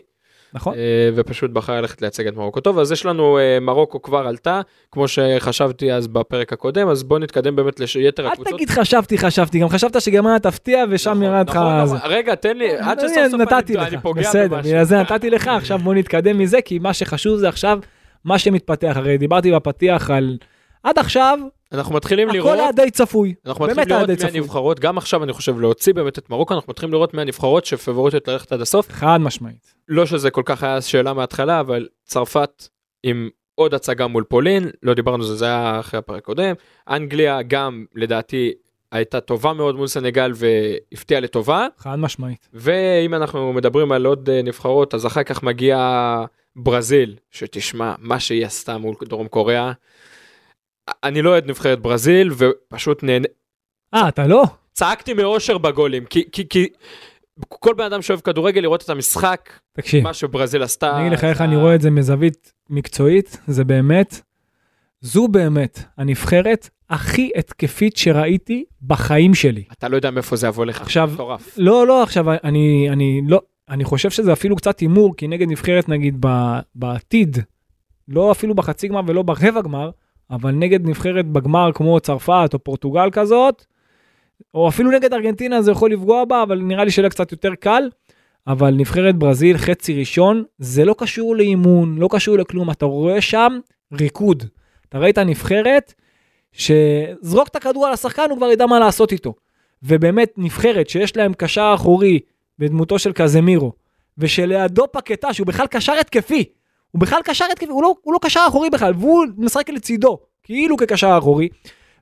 נכון? 0.53 0.73
אה, 0.73 0.79
ופשוט 1.15 1.51
בחר 1.51 1.81
ללכת 1.81 2.01
לייצג 2.01 2.27
את 2.27 2.35
מרוקו. 2.35 2.59
טוב, 2.59 2.79
אז 2.79 2.91
יש 2.91 3.05
לנו, 3.05 3.37
אה, 3.39 3.59
מרוקו 3.61 4.01
כבר 4.01 4.27
עלתה, 4.27 4.61
כמו 4.91 5.07
שחשבתי 5.07 5.93
אז 5.93 6.07
בפרק 6.07 6.53
הקודם, 6.53 6.87
אז 6.89 7.03
בואו 7.03 7.19
נתקדם 7.19 7.55
באמת 7.55 7.79
ליתר 7.95 8.23
אל 8.23 8.27
הקבוצות. 8.31 8.53
תגיד 8.53 8.69
חשבתי, 8.69 9.17
חשבתי, 9.17 9.59
גם 9.59 9.69
חשבת 9.69 10.01
שגרמניה 10.01 10.39
תפתיע 10.39 10.83
ושם 10.89 11.11
נכון, 11.11 11.23
ירד 11.23 11.49
לך... 11.49 11.55
נכון. 11.55 11.95
נכון. 11.95 11.97
רגע, 12.03 12.35
תן 12.35 12.57
לי, 12.57 12.77
עד 12.77 12.99
שסוף 12.99 13.17
סוף 13.31 13.53
אני- 13.53 13.97
פוגע 14.01 14.21
בסדר, 14.21 14.47
במשהו. 14.55 14.71
בגלל 14.71 14.83
זה 14.83 14.97
נתתי 14.97 15.29
לך, 15.29 15.47
עכשיו 15.47 15.77
בוא 15.79 15.93
נתקדם 15.93 16.37
מזה, 16.37 16.61
כי 16.61 16.79
מה 16.79 16.93
שחשוב 16.93 17.37
זה 17.37 17.49
עכשיו 17.49 17.79
מה 18.25 18.39
שמתפתח. 18.39 18.93
הרי 18.95 19.17
דיברתי 19.17 19.51
בפתיח 19.51 20.09
על... 20.11 20.37
עד 20.83 20.99
עכשיו, 20.99 21.39
אנחנו 21.71 21.95
מתחילים 21.95 22.29
הכל 22.29 22.37
לראות, 22.37 22.59
היה 22.59 22.71
די 22.71 22.91
צפוי. 22.91 23.33
אנחנו 23.45 23.65
מתחילים 23.65 23.89
לראות 23.89 24.07
די 24.07 24.13
מי 24.13 24.17
צפוי. 24.17 24.39
הנבחרות, 24.39 24.79
גם 24.79 24.97
עכשיו 24.97 25.23
אני 25.23 25.33
חושב 25.33 25.59
להוציא 25.59 25.93
באמת 25.93 26.17
את 26.17 26.29
מרוקו, 26.29 26.53
אנחנו 26.53 26.71
מתחילים 26.71 26.93
לראות 26.93 27.13
מי 27.13 27.21
הנבחרות 27.21 27.65
שפבוריטיות 27.65 28.27
ללכת 28.27 28.51
עד 28.51 28.61
הסוף. 28.61 28.89
חד 28.91 29.17
משמעית. 29.21 29.73
לא 29.87 30.05
שזה 30.05 30.31
כל 30.31 30.43
כך 30.45 30.63
היה 30.63 30.81
שאלה 30.81 31.13
מההתחלה, 31.13 31.59
אבל 31.59 31.87
צרפת 32.03 32.67
עם 33.03 33.29
עוד 33.55 33.73
הצגה 33.73 34.07
מול 34.07 34.23
פולין, 34.23 34.69
לא 34.83 34.93
דיברנו 34.93 35.23
על 35.23 35.29
זה, 35.29 35.35
זה 35.35 35.45
היה 35.45 35.79
אחרי 35.79 35.97
הפרק 35.97 36.17
הקודם. 36.17 36.53
אנגליה 36.89 37.41
גם, 37.41 37.85
לדעתי, 37.95 38.53
הייתה 38.91 39.19
טובה 39.19 39.53
מאוד 39.53 39.75
מול 39.75 39.87
סנגל 39.87 40.31
והפתיעה 40.35 41.21
לטובה. 41.21 41.67
חד 41.77 41.99
משמעית. 41.99 42.49
ואם 42.53 43.13
אנחנו 43.13 43.53
מדברים 43.53 43.91
על 43.91 44.05
עוד 44.05 44.29
אה, 44.29 44.41
נבחרות, 44.41 44.93
אז 44.93 45.05
אחר 45.05 45.23
כך 45.23 45.43
מגיעה 45.43 46.25
ברזיל, 46.55 47.15
שתשמע, 47.31 47.93
מה 47.99 48.19
שהיא 48.19 48.45
עשתה 48.45 48.77
מול 48.77 48.95
דרום 49.09 49.27
קוריאה. 49.27 49.71
אני 51.03 51.21
לא 51.21 51.29
אוהד 51.29 51.45
נבחרת 51.45 51.79
ברזיל, 51.81 52.31
ופשוט 52.37 53.03
נהנה, 53.03 53.27
אה, 53.93 54.07
אתה 54.07 54.27
לא? 54.27 54.43
צעקתי 54.73 55.13
מאושר 55.13 55.57
בגולים, 55.57 56.05
כי, 56.05 56.23
כי, 56.31 56.49
כי 56.49 56.67
כל 57.49 57.73
בן 57.73 57.83
אדם 57.83 58.01
שאוהב 58.01 58.19
כדורגל 58.19 58.61
לראות 58.61 58.83
את 58.83 58.89
המשחק, 58.89 59.49
תקשיב, 59.73 60.03
מה 60.03 60.13
שברזיל 60.13 60.63
עשתה. 60.63 60.91
אני 60.91 61.01
אגיד 61.01 61.17
לך 61.17 61.23
איך 61.23 61.37
זה 61.37 61.43
אני 61.43 61.55
רואה 61.55 61.75
את 61.75 61.81
זה 61.81 61.89
מזווית 61.89 62.53
מקצועית, 62.69 63.37
זה 63.47 63.63
באמת, 63.63 64.21
זו 65.01 65.27
באמת 65.27 65.83
הנבחרת 65.97 66.69
הכי 66.89 67.31
התקפית 67.35 67.97
שראיתי 67.97 68.65
בחיים 68.81 69.33
שלי. 69.33 69.63
אתה 69.71 69.89
לא 69.89 69.95
יודע 69.95 70.11
מאיפה 70.11 70.35
זה 70.35 70.47
יבוא 70.47 70.65
לך. 70.65 70.81
עכשיו, 70.81 71.09
מטורף. 71.13 71.55
לא, 71.57 71.87
לא, 71.87 72.03
עכשיו, 72.03 72.25
אני, 72.43 72.89
אני 72.89 73.21
לא, 73.27 73.41
אני 73.69 73.83
חושב 73.83 74.09
שזה 74.09 74.33
אפילו 74.33 74.55
קצת 74.55 74.79
הימור, 74.79 75.15
כי 75.17 75.27
נגד 75.27 75.47
נבחרת, 75.49 75.89
נגיד, 75.89 76.17
ב, 76.19 76.27
בעתיד, 76.75 77.37
לא 78.07 78.31
אפילו 78.31 78.55
בחצי 78.55 78.87
גמר 78.87 79.01
ולא 79.07 79.21
ברבע 79.21 79.61
גמר, 79.61 79.89
אבל 80.31 80.51
נגד 80.51 80.89
נבחרת 80.89 81.25
בגמר 81.25 81.71
כמו 81.73 81.99
צרפת 81.99 82.49
או 82.53 82.59
פורטוגל 82.63 83.09
כזאת, 83.11 83.65
או 84.53 84.69
אפילו 84.69 84.91
נגד 84.91 85.13
ארגנטינה 85.13 85.61
זה 85.61 85.71
יכול 85.71 85.91
לפגוע 85.91 86.25
בה, 86.25 86.43
אבל 86.43 86.59
נראה 86.59 86.83
לי 86.83 86.91
שיהיה 86.91 87.09
קצת 87.09 87.31
יותר 87.31 87.55
קל. 87.55 87.83
אבל 88.47 88.73
נבחרת 88.73 89.15
ברזיל, 89.15 89.57
חצי 89.57 89.99
ראשון, 89.99 90.43
זה 90.57 90.85
לא 90.85 90.95
קשור 90.97 91.35
לאימון, 91.35 91.97
לא 91.97 92.07
קשור 92.11 92.37
לכלום, 92.37 92.71
אתה 92.71 92.85
רואה 92.85 93.21
שם 93.21 93.59
ריקוד. 93.93 94.43
אתה 94.89 94.99
ראית 94.99 95.17
נבחרת 95.17 95.93
שזרוק 96.51 97.47
את 97.47 97.55
הכדור 97.55 97.87
על 97.87 97.93
השחקן, 97.93 98.29
הוא 98.29 98.37
כבר 98.37 98.51
ידע 98.51 98.65
מה 98.65 98.79
לעשות 98.79 99.11
איתו. 99.11 99.33
ובאמת 99.83 100.33
נבחרת 100.37 100.89
שיש 100.89 101.17
להם 101.17 101.33
קשר 101.33 101.71
אחורי 101.75 102.19
בדמותו 102.59 102.99
של 102.99 103.11
קזמירו, 103.11 103.73
ושלידו 104.17 104.85
פקטה 104.91 105.33
שהוא 105.33 105.47
בכלל 105.47 105.67
קשר 105.67 105.93
התקפי, 105.93 106.45
הוא 106.91 107.01
בכלל 107.01 107.19
קשר 107.23 107.45
התקפי, 107.51 107.65
הוא 107.65 107.83
לא, 107.83 107.93
הוא 108.01 108.13
לא 108.13 108.19
קשר 108.21 108.39
אחורי 108.47 108.69
בכלל, 108.69 108.93
והוא 108.97 109.25
משחק 109.37 109.69
לצידו, 109.69 110.17
כאילו 110.43 110.77
כקשר 110.77 111.17
אחורי, 111.17 111.49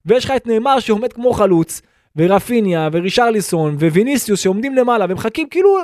ויש 0.06 0.26
לך 0.26 0.32
את 0.36 0.48
נאמר 0.48 0.80
שעומד 0.80 1.14
כמו 1.14 1.34
חלוץ, 1.34 1.82
ורפיניה, 2.16 2.90
ורישרליסון, 2.92 3.76
וויניסיוס 3.76 4.40
שעומדים 4.40 4.76
למעלה, 4.76 5.06
ומחכים, 5.10 5.48
כאילו 5.50 5.78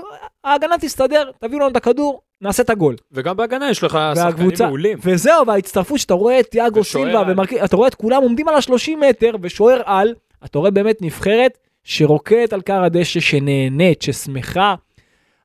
ההגנה 0.43 0.77
תסתדר, 0.77 1.31
תביאו 1.39 1.60
לנו 1.60 1.69
את 1.69 1.75
הכדור, 1.75 2.22
נעשה 2.41 2.63
את 2.63 2.69
הגול. 2.69 2.95
וגם 3.12 3.38
בהגנה 3.38 3.69
יש 3.69 3.83
לך 3.83 4.00
שחקנים 4.15 4.25
והקבוצה, 4.25 4.65
מעולים. 4.65 4.98
וזהו, 5.03 5.48
וההצטרפות 5.48 6.00
שאתה 6.00 6.13
רואה 6.13 6.39
את 6.39 6.45
תיאגו 6.45 6.79
ושוער 6.79 7.05
סילבה. 7.05 7.31
ומרק... 7.31 7.53
אתה 7.53 7.75
רואה 7.75 7.88
את 7.88 7.95
כולם 7.95 8.22
עומדים 8.22 8.48
על 8.48 8.55
ה-30 8.55 8.95
מטר, 9.10 9.31
ושוער 9.41 9.81
על, 9.86 10.13
אתה 10.45 10.60
רואה 10.60 10.72
באמת 10.72 11.01
נבחרת 11.01 11.57
שרוקדת 11.83 12.53
על 12.53 12.62
כר 12.62 12.83
הדשא, 12.83 13.19
שנהנית, 13.19 14.01
ששמחה. 14.01 14.75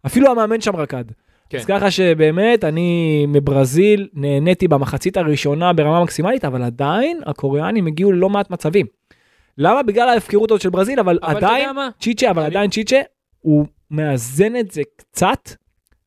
אפילו 0.07 0.31
המאמן 0.31 0.61
שם 0.61 0.77
רקד. 0.77 1.05
כן. 1.51 1.59
אז 1.59 1.65
ככה 1.65 1.91
שבאמת, 1.91 2.65
אני 2.65 3.25
מברזיל 3.29 4.09
נהניתי 4.15 4.69
במחצית 4.69 5.17
הראשונה 5.17 5.73
ברמה 5.73 6.03
מקסימלית, 6.03 6.45
אבל 6.45 6.63
עדיין 6.63 7.21
הקוריאנים 7.27 7.87
הגיעו 7.87 8.13
ללא 8.13 8.29
מעט 8.31 8.51
מצבים. 8.51 8.87
למה? 9.59 9.83
בגלל 9.83 10.09
ההפקרות 10.09 10.51
הזאת 10.51 10.61
של 10.61 10.71
ברזיל, 10.71 11.01
אבל, 11.01 11.19
אבל 11.23 11.37
עדיין? 11.37 11.71
צ'יצ'ה, 12.01 12.31
אבל 12.31 12.43
אני- 12.43 12.51
עדיין 12.51 12.71
צ'יצ'ה, 12.71 13.01
הוא 13.41 13.67
מאזן 13.91 14.57
את 14.57 14.71
זה 14.71 14.83
קצת, 14.97 15.51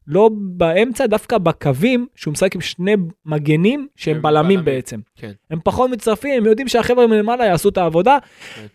לא 0.08 0.30
באמצע, 0.34 1.06
דווקא 1.08 1.38
בקווים, 1.38 2.08
שהוא 2.16 2.32
משחק 2.32 2.56
עם 2.56 2.62
שני 2.62 2.96
מגנים 3.26 3.88
שהם 3.96 4.16
הם 4.16 4.22
בלמים 4.22 4.44
בלמים. 4.48 4.66
בעצם. 4.66 5.00
כן. 5.16 5.32
הם 5.52 5.60
פחות 5.64 5.90
מצטרפים, 5.92 6.34
הם 6.38 6.46
יודעים 6.46 6.68
שהחבר'ה 6.68 7.08
מלמעלה 7.08 7.46
יעשו 7.46 7.70
את 7.70 7.78
העבודה. 7.78 8.18
כן. 8.56 8.66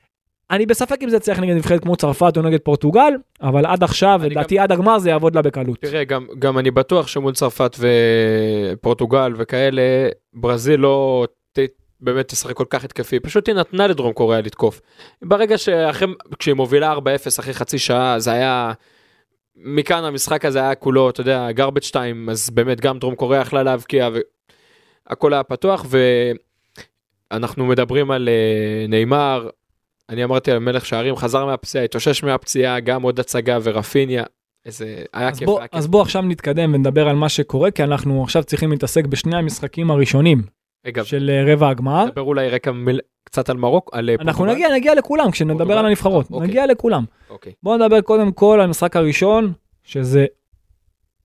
אני 0.51 0.67
בספק 0.67 1.03
אם 1.03 1.09
זה 1.09 1.21
צריך 1.21 1.39
נגד 1.39 1.55
נבחרת 1.55 1.83
כמו 1.83 1.97
צרפת 1.97 2.33
או 2.37 2.43
נגד 2.43 2.61
פורטוגל, 2.61 3.13
אבל 3.43 3.67
עד 3.67 3.83
עכשיו, 3.85 4.21
לדעתי 4.25 4.59
עד 4.59 4.73
הגמר 4.73 4.99
זה 4.99 5.11
יעבוד 5.11 5.35
לה 5.35 5.43
בקלות. 5.43 5.79
תראה, 5.81 6.05
גם, 6.05 6.27
גם 6.39 6.59
אני 6.59 6.71
בטוח 6.71 7.07
שמול 7.07 7.33
צרפת 7.33 7.77
ופורטוגל 8.73 9.33
וכאלה, 9.37 9.83
ברזיל 10.35 10.81
לא 10.81 11.27
ת, 11.53 11.59
באמת 12.01 12.29
תשחק 12.29 12.57
כל 12.57 12.65
כך 12.71 12.85
התקפי, 12.85 13.21
פשוט 13.21 13.49
היא 13.49 13.55
נתנה 13.55 13.87
לדרום 13.87 14.13
קוריאה 14.13 14.41
לתקוף. 14.41 14.81
ברגע 15.23 15.59
שאחרי, 15.59 16.09
כשהיא 16.39 16.55
מובילה 16.55 16.95
4-0 16.95 16.99
אחרי 17.39 17.55
חצי 17.55 17.79
שעה, 17.79 18.19
זה 18.19 18.33
היה 18.33 18.73
מכאן 19.57 20.05
המשחק 20.05 20.45
הזה 20.45 20.61
היה 20.61 20.75
כולו, 20.75 21.11
אתה 21.11 21.21
יודע, 21.21 21.49
garbage 21.57 21.91
time, 21.91 22.31
אז 22.31 22.51
באמת 22.51 22.81
גם 22.81 22.99
דרום 22.99 23.15
קוריאה 23.15 23.43
יכלה 23.43 23.63
להבקיע 23.63 24.09
והכל 25.09 25.33
היה 25.33 25.43
פתוח 25.43 25.87
ואנחנו 27.31 27.67
מדברים 27.67 28.11
על 28.11 28.29
אה, 28.29 28.87
נאמר, 28.89 29.49
אני 30.11 30.25
אמרתי 30.25 30.51
על 30.53 30.59
מלך 30.59 30.87
שערים, 30.87 31.17
חזר 31.17 31.47
מהפציעה, 31.47 31.85
התאושש 31.85 32.23
מהפציעה, 32.25 32.81
גם 32.81 33.03
עוד 33.03 33.21
הצגה 33.21 33.59
ורפיניה, 33.63 34.25
איזה, 34.67 35.03
היה 35.13 35.29
אז 35.29 35.39
כיף, 35.39 35.47
בוא, 35.47 35.59
היה 35.59 35.69
כיף. 35.69 35.79
אז 35.79 35.87
בוא 35.87 36.03
עכשיו 36.03 36.23
נתקדם 36.23 36.75
ונדבר 36.75 37.09
על 37.09 37.17
מה 37.17 37.29
שקורה, 37.29 37.71
כי 37.71 37.85
אנחנו 37.85 38.23
עכשיו 38.23 38.45
צריכים 38.45 38.71
להתעסק 38.71 39.07
בשני 39.07 39.37
המשחקים 39.37 39.91
הראשונים 39.91 40.43
רגע, 40.87 41.05
של 41.05 41.31
אה, 41.33 41.53
רבע 41.53 41.69
הגמר. 41.69 42.05
נדבר 42.05 42.23
אולי 42.23 42.49
רקע 42.49 42.73
מיל- 42.73 43.01
קצת 43.25 43.49
על 43.49 43.57
מרוק, 43.57 43.91
על 43.93 44.11
אה, 44.11 44.15
אנחנו 44.21 44.33
פורטוגל? 44.45 44.55
נגיע, 44.55 44.75
נגיע 44.75 44.95
לכולם 44.95 45.31
כשנדבר 45.31 45.57
פורטוגל? 45.59 45.79
על 45.79 45.87
הנבחרות, 45.87 46.31
אוקיי. 46.31 46.49
נגיע 46.49 46.67
לכולם. 46.67 47.05
אוקיי. 47.31 47.53
בואו 47.63 47.77
נדבר 47.77 48.01
קודם 48.01 48.33
כל 48.33 48.55
על 48.55 48.61
המשחק 48.61 48.97
הראשון, 48.97 49.53
שזה 49.85 50.27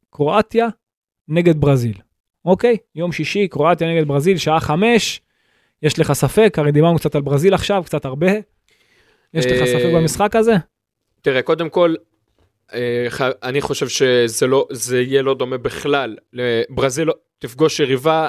קרואטיה 0.09 0.67
נגד 1.27 1.61
ברזיל. 1.61 1.97
אוקיי? 2.45 2.77
יום 2.95 3.11
שישי, 3.11 3.47
קרואטיה 3.47 3.95
נגד 3.95 4.07
ברזיל, 4.07 4.37
שעה 4.37 4.59
חמש. 4.59 5.21
יש 5.83 5.99
לך 5.99 6.13
ספק? 6.13 6.55
הרי 6.57 6.71
דיברנו 6.71 6.97
קצת 6.97 7.15
על 7.15 7.21
ברזיל 7.21 7.53
עכשיו, 7.53 7.83
קצת 7.85 8.05
הרבה. 8.05 8.31
יש 9.33 9.45
לך 9.45 9.51
אה, 9.61 9.65
ספק 9.67 9.89
במשחק 9.95 10.35
הזה? 10.35 10.53
תראה, 11.21 11.41
קודם 11.41 11.69
כל, 11.69 11.95
אה, 12.73 13.07
אני 13.43 13.61
חושב 13.61 13.87
שזה 13.87 14.47
לא, 14.47 14.67
זה 14.71 15.01
יהיה 15.01 15.21
לא 15.21 15.33
דומה 15.33 15.57
בכלל. 15.57 16.15
ברזיל 16.69 17.07
לא- 17.07 17.13
תפגוש 17.39 17.79
יריבה 17.79 18.27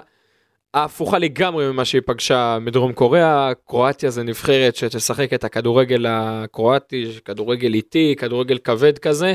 ההפוכה 0.74 1.18
לגמרי 1.18 1.72
ממה 1.72 1.84
שהיא 1.84 2.02
פגשה 2.06 2.58
מדרום 2.60 2.92
קוריאה. 2.92 3.50
קרואטיה 3.66 4.10
זה 4.10 4.22
נבחרת 4.22 4.76
שתשחק 4.76 5.32
את 5.32 5.44
הכדורגל 5.44 6.06
הקרואטי, 6.08 7.04
כדורגל 7.24 7.74
איטי, 7.74 8.14
כדורגל 8.18 8.58
כבד 8.58 8.98
כזה, 8.98 9.34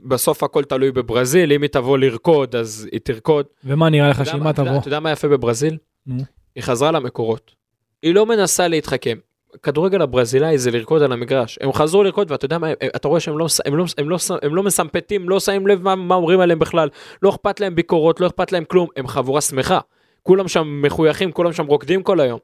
ובסוף 0.00 0.42
הכל 0.42 0.64
תלוי 0.64 0.92
בברזיל, 0.92 1.52
אם 1.52 1.62
היא 1.62 1.70
תבוא 1.70 1.98
לרקוד 1.98 2.56
אז 2.56 2.88
היא 2.92 3.00
תרקוד. 3.00 3.46
ומה 3.64 3.88
נראה 3.90 4.08
לך 4.10 4.26
שאם 4.26 4.42
מה- 4.42 4.52
תבוא? 4.52 4.78
אתה 4.78 4.88
יודע 4.88 5.00
מה 5.00 5.10
יפה 5.12 5.28
בברזיל? 5.28 5.76
נו. 6.06 6.22
היא 6.54 6.62
חזרה 6.62 6.90
למקורות. 6.90 7.54
היא 8.02 8.14
לא 8.14 8.26
מנסה 8.26 8.68
להתחכם. 8.68 9.18
כדורגל 9.62 10.02
הברזילאי 10.02 10.58
זה 10.58 10.70
לרקוד 10.70 11.02
על 11.02 11.12
המגרש. 11.12 11.58
הם 11.60 11.72
חזרו 11.72 12.02
לרקוד 12.02 12.30
ואתה 12.30 12.44
יודע 12.44 12.58
מה, 12.58 12.72
אתה 12.96 13.08
רואה 13.08 13.20
שהם 13.20 13.38
לא, 13.38 13.46
הם 13.66 13.76
לא, 13.76 13.84
הם 13.98 14.10
לא, 14.10 14.16
הם 14.42 14.54
לא 14.54 14.62
מסמפטים, 14.62 15.28
לא 15.28 15.40
שמים 15.40 15.66
לב 15.66 15.82
מה, 15.82 15.94
מה 15.94 16.14
אומרים 16.14 16.40
עליהם 16.40 16.58
בכלל. 16.58 16.88
לא 17.22 17.30
אכפת 17.30 17.60
להם 17.60 17.74
ביקורות, 17.74 18.20
לא 18.20 18.26
אכפת 18.26 18.52
להם 18.52 18.64
כלום, 18.64 18.88
הם 18.96 19.06
חבורה 19.06 19.40
שמחה. 19.40 19.78
כולם 20.22 20.48
שם 20.48 20.82
מחויכים, 20.82 21.32
כולם 21.32 21.52
שם 21.52 21.66
רוקדים 21.66 22.02
כל 22.02 22.20
היום. 22.20 22.38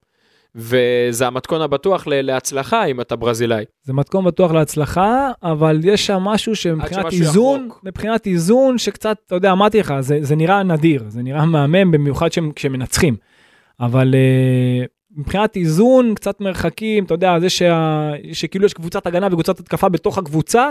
וזה 0.54 1.26
המתכון 1.26 1.60
הבטוח 1.60 2.06
להצלחה 2.06 2.84
אם 2.84 3.00
אתה 3.00 3.16
ברזילאי. 3.16 3.64
זה 3.82 3.92
מתכון 3.92 4.24
בטוח 4.24 4.52
להצלחה, 4.52 5.30
אבל 5.42 5.80
יש 5.84 6.06
שם 6.06 6.16
משהו 6.16 6.56
שמבחינת 6.56 7.12
איזון, 7.12 7.66
יחרוק. 7.66 7.84
מבחינת 7.84 8.26
איזון 8.26 8.78
שקצת, 8.78 9.16
אתה 9.26 9.34
יודע, 9.34 9.52
אמרתי 9.52 9.80
לך, 9.80 9.94
זה, 10.00 10.18
זה 10.20 10.36
נראה 10.36 10.62
נדיר, 10.62 11.04
זה 11.08 11.22
נראה 11.22 11.44
מהמם, 11.44 11.90
במיוחד 11.90 12.28
כשמנצחים. 12.54 13.16
אבל 13.80 14.14
uh, 14.14 14.95
מבחינת 15.16 15.56
איזון, 15.56 16.14
קצת 16.14 16.40
מרחקים, 16.40 17.04
אתה 17.04 17.14
יודע, 17.14 17.40
זה 17.40 17.50
שה, 17.50 18.10
שכאילו 18.32 18.66
יש 18.66 18.74
קבוצת 18.74 19.06
הגנה 19.06 19.26
וקבוצת 19.26 19.60
התקפה 19.60 19.88
בתוך 19.88 20.18
הקבוצה, 20.18 20.70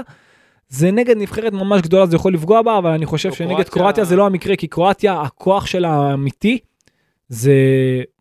זה 0.70 0.92
נגד 0.92 1.18
נבחרת 1.18 1.54
ממש 1.54 1.82
גדולה, 1.82 2.06
זה 2.06 2.16
יכול 2.16 2.34
לפגוע 2.34 2.62
בה, 2.62 2.78
אבל 2.78 2.90
אני 2.92 3.06
חושב 3.06 3.30
לא, 3.30 3.36
שנגד 3.36 3.52
קרואטיה- 3.52 3.72
קרואטיה 3.72 4.04
זה 4.06 4.16
לא 4.16 4.26
המקרה, 4.26 4.56
כי 4.56 4.68
קרואטיה, 4.68 5.22
הכוח 5.22 5.66
שלה 5.66 5.90
האמיתי, 5.90 6.58
זה 7.30 7.54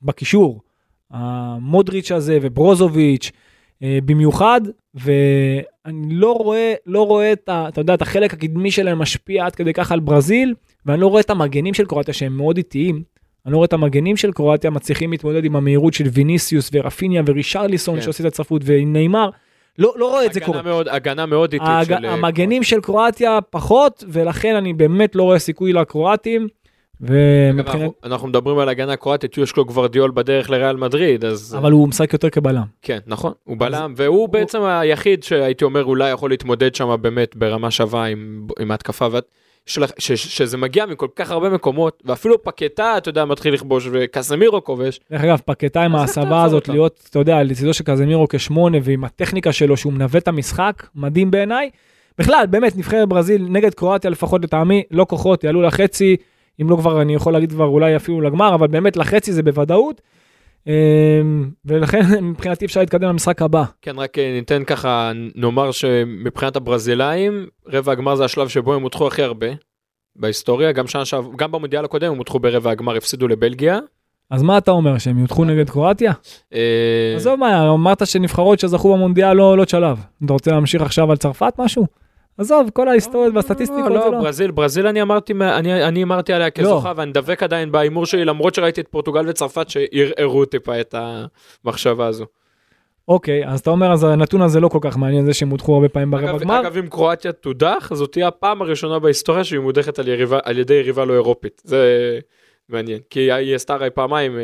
בקישור. 0.02 0.60
המודריץ' 1.10 2.12
הזה 2.12 2.38
וברוזוביץ', 2.42 3.30
אה, 3.82 3.98
במיוחד, 4.04 4.60
ואני 4.94 6.14
לא 6.14 6.32
רואה, 6.32 6.74
לא 6.86 7.06
רואה 7.06 7.32
את, 7.32 7.48
ה, 7.48 7.68
אתה 7.68 7.80
יודע, 7.80 7.94
את 7.94 8.02
החלק 8.02 8.34
הקדמי 8.34 8.70
שלהם 8.70 8.98
משפיע 8.98 9.46
עד 9.46 9.54
כדי 9.54 9.72
כך 9.72 9.92
על 9.92 10.00
ברזיל, 10.00 10.54
ואני 10.86 11.00
לא 11.00 11.06
רואה 11.06 11.20
את 11.20 11.30
המגנים 11.30 11.74
של 11.74 11.86
קרואטיה 11.86 12.14
שהם 12.14 12.36
מאוד 12.36 12.56
איטיים. 12.56 13.02
אני 13.46 13.52
לא 13.52 13.56
רואה 13.56 13.66
את 13.66 13.72
המגנים 13.72 14.16
של 14.16 14.32
קרואטיה 14.32 14.70
מצליחים 14.70 15.10
להתמודד 15.10 15.44
עם 15.44 15.56
המהירות 15.56 15.94
של 15.94 16.04
ויניסיוס 16.12 16.70
ורפיניה 16.72 17.22
ורישרליסון 17.26 17.96
כן. 17.96 18.02
שעושה 18.02 18.22
את 18.22 18.28
הצטרפות 18.28 18.62
ונאמר. 18.64 19.30
לא, 19.78 19.94
לא 19.96 20.10
רואה 20.10 20.26
את 20.26 20.32
זה 20.32 20.40
קורה. 20.40 20.62
מאוד, 20.62 20.88
הגנה 20.88 21.26
מאוד 21.26 21.52
איטית 21.52 21.68
הג... 21.70 21.84
של... 21.84 22.04
אה, 22.06 22.12
המגנים 22.12 22.62
של 22.62 22.80
קרואטיה 22.80 23.38
פחות, 23.50 24.04
ולכן 24.08 24.56
אני 24.56 24.72
באמת 24.72 25.16
לא 25.16 25.22
רואה 25.22 25.38
סיכוי 25.38 25.72
לקרואטים. 25.72 26.42
אגב, 26.42 27.10
ומבחינת... 27.10 27.82
אנחנו, 27.82 27.92
אנחנו 28.04 28.28
מדברים 28.28 28.58
על 28.58 28.68
הגנה 28.68 28.96
קרואטית, 28.96 29.38
יש 29.38 29.56
לו 29.56 29.64
גוורדיאול 29.64 30.10
בדרך 30.14 30.50
לריאל 30.50 30.76
מדריד, 30.76 31.24
אז... 31.24 31.56
אבל 31.58 31.72
הוא 31.72 31.88
משחק 31.88 32.12
יותר 32.12 32.30
כבלם. 32.30 32.64
כן, 32.82 32.98
נכון, 33.06 33.32
הוא 33.44 33.56
בלם, 33.58 33.94
והוא 33.96 34.28
בעצם 34.28 34.62
היחיד 34.62 35.22
שהייתי 35.22 35.64
אומר 35.64 35.84
אולי 35.84 36.10
יכול 36.10 36.30
להתמודד 36.30 36.74
שם 36.74 36.96
באמת 37.00 37.36
ברמה 37.36 37.70
שווה 37.70 38.04
עם, 38.04 38.46
עם 38.58 38.70
ההתקפה, 38.70 39.06
ואת, 39.12 39.24
של, 39.66 39.84
ש, 39.98 40.12
ש, 40.12 40.38
שזה 40.38 40.56
מגיע 40.56 40.86
מכל 40.86 41.06
כך 41.16 41.30
הרבה 41.30 41.50
מקומות, 41.50 42.02
ואפילו 42.06 42.44
פקטה, 42.44 42.98
אתה 42.98 43.08
יודע, 43.08 43.24
מתחיל 43.24 43.54
לכבוש, 43.54 43.88
וקסמירו 43.92 44.64
כובש. 44.64 45.00
דרך 45.10 45.20
אגב, 45.20 45.40
פקטה 45.44 45.82
עם 45.82 45.94
ההסבה 45.94 46.44
הזאת? 46.44 46.68
להיות, 46.68 47.06
אתה 47.10 47.18
יודע, 47.18 47.42
לצידו 47.42 47.74
של 47.74 47.84
קזמירו 47.84 48.26
כשמונה 48.28 48.78
ועם 48.82 49.04
הטכניקה 49.04 49.52
שלו 49.52 49.76
שהוא 49.76 49.92
מנווט 49.92 50.22
את 50.22 50.28
המשחק, 50.28 50.86
מדהים 50.94 51.30
בעיניי. 51.30 51.70
בכלל, 52.18 52.46
באמת, 52.50 52.76
נבחרת 52.76 53.08
ברזיל 53.08 53.46
נגד 53.50 53.74
קרואטיה 53.74 54.10
לפחות 54.10 54.44
לטעמי, 54.44 54.82
לא 54.90 55.06
כוחות, 55.08 55.44
יעלו 55.44 55.62
לחצי, 55.62 56.16
אם 56.62 56.70
לא 56.70 56.76
כבר, 56.76 57.02
אני 57.02 57.14
יכול 57.14 57.32
להגיד 57.32 57.52
כבר 57.52 57.64
אולי 57.64 57.96
אפילו 57.96 58.20
לגמר, 58.20 58.54
אבל 58.54 58.66
באמת 58.66 58.96
לחצי 58.96 59.32
זה 59.32 59.42
בוודאות. 59.42 60.00
אמ, 60.66 61.50
ולכן 61.64 62.00
מבחינתי 62.30 62.64
אפשר 62.64 62.80
להתקדם 62.80 63.08
למשחק 63.08 63.42
הבא. 63.42 63.64
כן, 63.82 63.98
רק 63.98 64.18
אה, 64.18 64.32
ניתן 64.32 64.64
ככה, 64.64 65.12
נאמר 65.34 65.70
שמבחינת 65.70 66.56
הברזילאים, 66.56 67.46
רבע 67.66 67.92
הגמר 67.92 68.14
זה 68.14 68.24
השלב 68.24 68.48
שבו 68.48 68.74
הם 68.74 68.82
הודחו 68.82 69.06
הכי 69.06 69.22
הרבה 69.22 69.46
בהיסטוריה, 70.16 70.72
גם 70.72 70.86
שעבר, 70.86 71.30
גם 71.36 71.52
במונדיאל 71.52 71.84
הקודם 71.84 72.12
הם 72.12 72.18
הודחו 72.18 72.38
ברבע 72.38 72.70
הגמר, 72.70 72.96
הפסידו 72.96 73.28
לבלגיה. 73.28 73.78
אז 74.30 74.42
מה 74.42 74.58
אתה 74.58 74.70
אומר, 74.70 74.98
שהם 74.98 75.18
יודחו 75.18 75.44
נגד 75.44 75.70
קרואטיה? 75.70 76.12
אה, 76.54 77.12
עזוב 77.16 77.40
מה, 77.40 77.70
אמרת 77.70 78.06
שנבחרות 78.06 78.60
שזכו 78.60 78.92
במונדיאל 78.92 79.32
לא 79.32 79.42
עולות 79.42 79.68
שלב. 79.68 80.00
אתה 80.24 80.32
רוצה 80.32 80.50
להמשיך 80.50 80.82
עכשיו 80.82 81.10
על 81.10 81.16
צרפת 81.16 81.52
משהו? 81.58 81.86
עזוב, 82.38 82.70
כל 82.72 82.88
ההיסטוריות 82.88 83.34
והסטטיסטיקות 83.34 83.92
לא, 83.92 83.98
זה 83.98 84.10
לא, 84.10 84.12
לא. 84.12 84.20
ברזיל, 84.20 84.50
ברזיל 84.50 84.86
אני 84.86 85.02
אמרתי, 85.02 85.32
אני, 85.32 85.84
אני 85.84 86.02
אמרתי 86.02 86.32
עליה 86.32 86.50
כזוכה 86.50 86.92
ואני 86.96 87.12
דבק 87.12 87.42
עדיין 87.42 87.72
בהימור 87.72 88.06
שלי 88.06 88.24
למרות 88.24 88.54
שראיתי 88.54 88.80
את 88.80 88.88
פורטוגל 88.88 89.28
וצרפת 89.28 89.66
שערערו 89.68 90.44
טיפה 90.44 90.80
את 90.80 90.94
המחשבה 91.64 92.06
הזו. 92.06 92.26
אוקיי, 93.08 93.46
אז 93.46 93.60
אתה 93.60 93.70
אומר, 93.70 93.92
אז 93.92 94.04
הנתון 94.04 94.42
הזה 94.42 94.60
לא 94.60 94.68
כל 94.68 94.78
כך 94.80 94.96
מעניין, 94.96 95.26
זה 95.26 95.34
שהם 95.34 95.50
הודחו 95.50 95.74
הרבה 95.74 95.88
פעמים 95.88 96.10
ברבע 96.10 96.38
גמר. 96.38 96.60
אגב 96.60 96.76
אם 96.76 96.86
קרואטיה 96.88 97.32
תודח 97.32 97.90
זאת 97.92 98.12
תהיה 98.12 98.28
הפעם 98.28 98.62
הראשונה 98.62 98.98
בהיסטוריה 98.98 99.44
שהיא 99.44 99.60
מודחת 99.60 99.98
על, 99.98 100.08
יריבה, 100.08 100.38
על 100.44 100.58
ידי 100.58 100.74
יריבה 100.74 101.04
לא 101.04 101.12
אירופית 101.12 101.62
זה 101.64 102.18
מעניין 102.68 102.98
כי 103.10 103.32
היא 103.32 103.54
עשתה 103.54 103.74
הרי 103.74 103.90
פעמיים 103.90 104.38
אה, 104.38 104.42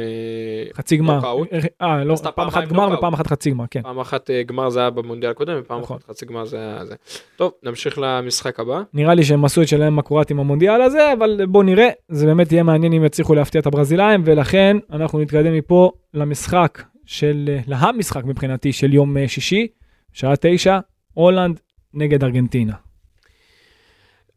חצי 0.74 0.96
גמר. 0.96 1.14
נוקאוט. 1.14 1.48
אה, 1.82 2.04
לא, 2.04 2.16
פעם 2.34 2.48
אחת 2.48 2.68
גמר. 2.68 2.88
ופעם 2.98 3.14
אחת 3.14 3.26
חצי 3.26 3.50
גמר, 3.50 3.64
כן. 3.70 3.82
פעם 3.82 3.98
אחת 3.98 4.30
אה, 4.30 4.42
גמר 4.42 4.70
זה 4.70 4.80
היה 4.80 4.90
במונדיאל 4.90 5.30
הקודם 5.30 5.56
ופעם 5.60 5.80
נכון. 5.80 5.96
אחת 5.96 6.10
חצי 6.10 6.26
גמר 6.26 6.44
זה 6.44 6.56
היה 6.56 6.84
זה. 6.84 6.94
טוב 7.36 7.52
נמשיך 7.62 7.98
למשחק 7.98 8.60
הבא. 8.60 8.82
נראה 8.94 9.14
לי 9.14 9.24
שהם 9.24 9.44
עשו 9.44 9.62
את 9.62 9.68
שלהם 9.68 9.98
הקרואטים 9.98 10.36
במונדיאל 10.36 10.82
הזה, 10.82 11.12
אבל 11.12 11.46
בוא 11.48 11.64
נראה, 11.64 11.88
זה 12.08 12.26
באמת 12.26 12.52
יהיה 12.52 12.62
מעניין 12.62 12.92
אם 12.92 13.04
יצליחו 13.04 13.34
להפתיע 13.34 13.60
את 13.60 13.66
הברזילאים, 13.66 14.22
ולכן 14.24 14.76
אנחנו 14.92 15.18
נתקדם 15.18 15.52
מפה 15.54 15.92
למשחק 16.14 16.82
של, 17.06 17.58
להמשחק 17.66 18.24
מבחינתי 18.24 18.72
של 18.72 18.94
יום 18.94 19.16
אה, 19.16 19.28
שישי, 19.28 19.66
שעה 20.12 20.34
תשע, 20.40 20.78
הולנד 21.14 21.60
נגד 21.94 22.24
ארגנטינה. 22.24 22.74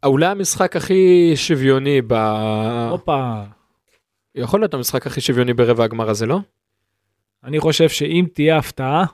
אולי 0.06 0.26
המשחק 0.26 0.76
הכי 0.76 1.32
שוויוני 1.36 2.02
ב... 2.08 2.14
הופה. 2.90 3.44
יכול 4.36 4.60
להיות 4.60 4.74
המשחק 4.74 5.08
הכי 5.08 5.22
שוויוני 5.22 5.54
ברבע 5.54 5.84
הגמר 5.84 6.10
הזה 6.10 6.26
לא? 6.26 6.40
אני 7.44 7.60
חושב 7.60 7.90
שאם 7.90 8.26
תהיה 8.34 8.58
הפתעה, 8.58 9.06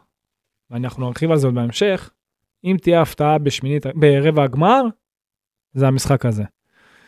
ואנחנו 0.72 1.08
נרחיב 1.08 1.32
על 1.32 1.38
זה 1.38 1.48
עוד 1.48 1.56
בהמשך, 1.56 2.10
אם 2.64 2.78
תהיה 2.82 3.02
הפתעה 3.02 3.38
בשמינית, 3.38 3.86
ברבע 3.96 4.44
הגמר, 4.44 4.82
זה 5.74 5.88
המשחק 5.88 6.26
הזה. 6.26 6.44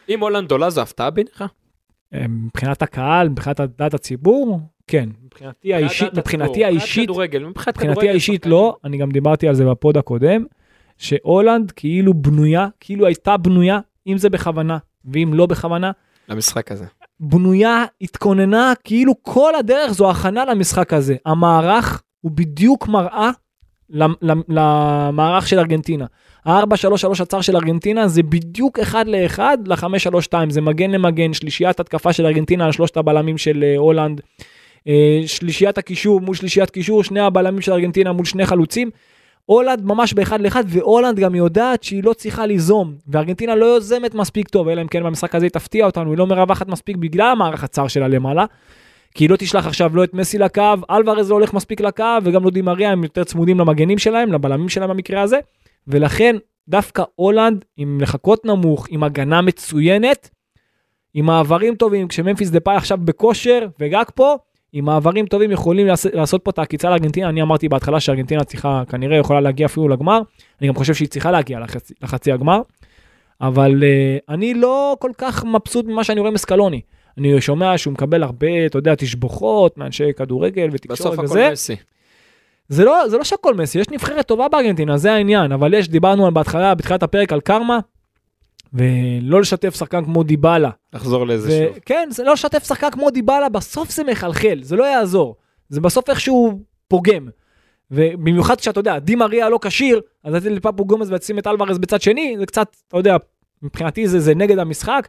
אם 0.09 0.19
הולנד 0.19 0.51
עולה 0.51 0.69
זה 0.69 0.81
הפתעה 0.81 1.09
בעיניך? 1.09 1.43
אה, 2.13 2.27
מבחינת 2.27 2.81
הקהל, 2.81 3.29
מבחינת 3.29 3.59
דעת 3.59 3.93
הציבור, 3.93 4.59
כן. 4.87 5.09
מבחינתי 5.23 5.73
האישית, 5.73 6.13
מבחינתי 6.13 6.65
האישית, 6.65 7.09
מבחינתי 7.67 8.09
האישית. 8.09 8.45
לא, 8.45 8.77
אני 8.83 8.97
גם 8.97 9.11
דיברתי 9.11 9.47
על 9.47 9.55
זה 9.55 9.65
בפוד 9.65 9.97
הקודם, 9.97 10.45
שהולנד 10.97 11.71
כאילו 11.71 12.13
בנויה, 12.13 12.67
כאילו 12.79 13.05
הייתה 13.05 13.37
בנויה, 13.37 13.79
אם 14.07 14.17
זה 14.17 14.29
בכוונה 14.29 14.77
ואם 15.05 15.33
לא 15.33 15.45
בכוונה, 15.45 15.91
למשחק 16.29 16.71
הזה. 16.71 16.85
בנויה, 17.21 17.85
התכוננה, 18.01 18.73
כאילו 18.83 19.13
כל 19.21 19.55
הדרך 19.55 19.91
זו 19.91 20.09
הכנה 20.11 20.45
למשחק 20.45 20.93
הזה. 20.93 21.15
המערך 21.25 22.01
הוא 22.21 22.31
בדיוק 22.31 22.87
מראה 22.87 23.29
למ- 23.89 24.13
למ- 24.21 24.41
למערך 24.47 25.47
של 25.47 25.59
ארגנטינה. 25.59 26.05
ה-4-3-3 26.45 27.21
הצר 27.21 27.41
של 27.41 27.55
ארגנטינה 27.55 28.07
זה 28.07 28.23
בדיוק 28.23 28.79
אחד 28.79 29.07
לאחד 29.07 29.57
ל-5-3-2, 29.65 30.33
זה 30.49 30.61
מגן 30.61 30.91
למגן, 30.91 31.33
שלישיית 31.33 31.79
התקפה 31.79 32.13
של 32.13 32.25
ארגנטינה 32.25 32.65
על 32.65 32.71
שלושת 32.71 32.97
הבלמים 32.97 33.37
של 33.37 33.63
אה, 33.63 33.77
הולנד, 33.77 34.21
אה, 34.87 35.21
שלישיית 35.25 35.77
הקישור 35.77 36.21
מול 36.21 36.35
שלישיית 36.35 36.69
קישור, 36.69 37.03
שני 37.03 37.19
הבלמים 37.19 37.61
של 37.61 37.71
ארגנטינה 37.71 38.11
מול 38.11 38.25
שני 38.25 38.45
חלוצים. 38.45 38.89
הולנד 39.45 39.85
ממש 39.85 40.13
באחד 40.13 40.41
לאחד, 40.41 40.63
והולנד 40.67 41.19
גם 41.19 41.35
יודעת 41.35 41.83
שהיא 41.83 42.03
לא 42.03 42.13
צריכה 42.13 42.45
ליזום, 42.45 42.95
וארגנטינה 43.07 43.55
לא 43.55 43.65
יוזמת 43.65 44.15
מספיק 44.15 44.47
טוב, 44.47 44.67
אלא 44.67 44.81
אם 44.81 44.87
כן 44.87 45.03
במשחק 45.03 45.35
הזה 45.35 45.45
היא 45.45 45.51
תפתיע 45.51 45.85
אותנו, 45.85 46.09
היא 46.09 46.17
לא 46.17 46.27
מרווחת 46.27 46.67
מספיק 46.67 46.97
בגלל 46.97 47.31
המערך 47.31 47.63
הצר 47.63 47.87
שלה 47.87 48.07
למעלה. 48.07 48.45
כי 49.15 49.23
היא 49.23 49.29
לא 49.29 49.35
תשלח 49.35 49.67
עכשיו 49.67 49.95
לא 49.95 50.03
את 50.03 50.13
מסי 50.13 50.37
לקו, 50.37 50.73
אלוורז 50.91 51.29
לא 51.29 51.35
הולך 51.35 51.53
מספיק 51.53 51.81
לקו, 51.81 52.03
וגם 52.23 52.43
לא 52.43 52.49
דימריה, 52.49 52.91
הם 52.91 53.03
יותר 53.03 53.23
צמודים 53.23 53.59
למגנים 53.59 53.97
שלהם, 53.97 54.33
לבלמים 54.33 54.69
שלהם 54.69 54.89
במקרה 54.89 55.21
הזה, 55.21 55.39
ולכן 55.87 56.35
דווקא 56.67 57.03
הולנד, 57.15 57.65
עם 57.77 58.01
לחכות 58.01 58.45
נמוך, 58.45 58.87
עם 58.89 59.03
הגנה 59.03 59.41
מצוינת, 59.41 60.29
עם 61.13 61.25
מעברים 61.25 61.75
טובים, 61.75 62.07
כשממפיס 62.07 62.49
דה 62.49 62.59
פאי 62.59 62.75
עכשיו 62.75 62.97
בכושר, 62.97 63.67
וגג 63.79 64.03
פה, 64.15 64.35
עם 64.73 64.85
מעברים 64.85 65.25
טובים 65.25 65.51
יכולים 65.51 65.87
לעשות, 66.13 66.43
פה 66.43 66.51
את 66.51 66.59
העקיצה 66.59 66.89
לארגנטינה. 66.89 67.29
אני 67.29 67.41
אמרתי 67.41 67.69
בהתחלה 67.69 67.99
שארגנטינה 67.99 68.43
צריכה, 68.43 68.83
כנראה 68.89 69.17
יכולה 69.17 69.41
להגיע 69.41 69.65
אפילו 69.65 69.87
לגמר, 69.87 70.21
אני 70.61 70.67
גם 70.67 70.75
חושב 70.75 70.93
שהיא 70.93 71.07
צריכה 71.07 71.31
להגיע 71.31 71.59
לחצי, 71.59 71.93
לחצי 72.01 72.31
הגמר, 72.31 72.61
אבל 73.41 73.83
uh, 73.83 74.33
אני 74.33 74.53
לא 74.53 74.95
כל 74.99 75.11
כך 75.17 75.45
מבסוט 75.45 75.85
ממה 75.85 76.03
שאני 76.03 76.19
רואה 76.19 76.31
מסקלוני. 76.31 76.81
אני 77.17 77.41
שומע 77.41 77.77
שהוא 77.77 77.93
מקבל 77.93 78.23
הרבה, 78.23 78.65
אתה 78.65 78.77
יודע, 78.77 78.95
תשבוכות 78.95 79.77
מאנשי 79.77 80.13
כדורגל 80.17 80.69
ותקשורת 80.71 80.99
בסוף 80.99 81.19
וזה. 81.19 81.45
הכל 81.45 81.51
מסי. 81.51 81.75
זה 82.69 82.85
לא, 82.85 83.09
זה 83.09 83.17
לא 83.17 83.23
שהכל 83.23 83.53
מסי, 83.53 83.79
יש 83.79 83.89
נבחרת 83.89 84.27
טובה 84.27 84.47
בארגנטינה, 84.47 84.97
זה 84.97 85.13
העניין, 85.13 85.51
אבל 85.51 85.73
יש, 85.73 85.89
דיברנו 85.89 86.31
בהתחלה, 86.31 86.75
בתחילת 86.75 87.03
הפרק 87.03 87.33
על 87.33 87.41
קרמה, 87.41 87.79
ולא 88.73 89.41
לשתף 89.41 89.75
שחקן 89.75 90.05
כמו 90.05 90.23
דיבלה. 90.23 90.69
לחזור 90.93 91.27
לזה 91.27 91.67
שוב. 91.67 91.79
כן, 91.85 92.07
זה 92.11 92.23
לא 92.23 92.33
לשתף 92.33 92.67
שחקן 92.67 92.91
כמו 92.91 93.09
דיבלה, 93.09 93.49
בסוף 93.49 93.91
זה 93.91 94.03
מחלחל, 94.03 94.59
זה 94.61 94.75
לא 94.75 94.83
יעזור. 94.83 95.35
זה 95.69 95.81
בסוף 95.81 96.09
איכשהו 96.09 96.59
פוגם. 96.87 97.27
ובמיוחד 97.91 98.55
כשאתה 98.55 98.79
יודע, 98.79 98.99
די 98.99 99.15
מריה 99.15 99.49
לא 99.49 99.59
כשיר, 99.61 100.01
אז 100.23 100.33
לתת 100.33 100.45
לפפו 100.45 100.85
גומז 100.85 101.11
ולשים 101.11 101.39
את 101.39 101.47
אלוורז 101.47 101.77
בצד 101.77 102.01
שני, 102.01 102.35
זה 102.39 102.45
קצת, 102.45 102.75
אתה 102.87 102.97
יודע, 102.97 103.17
מבחינתי 103.61 104.07
זה, 104.07 104.19
זה 104.19 104.35
נגד 104.35 104.59
המשחק. 104.59 105.07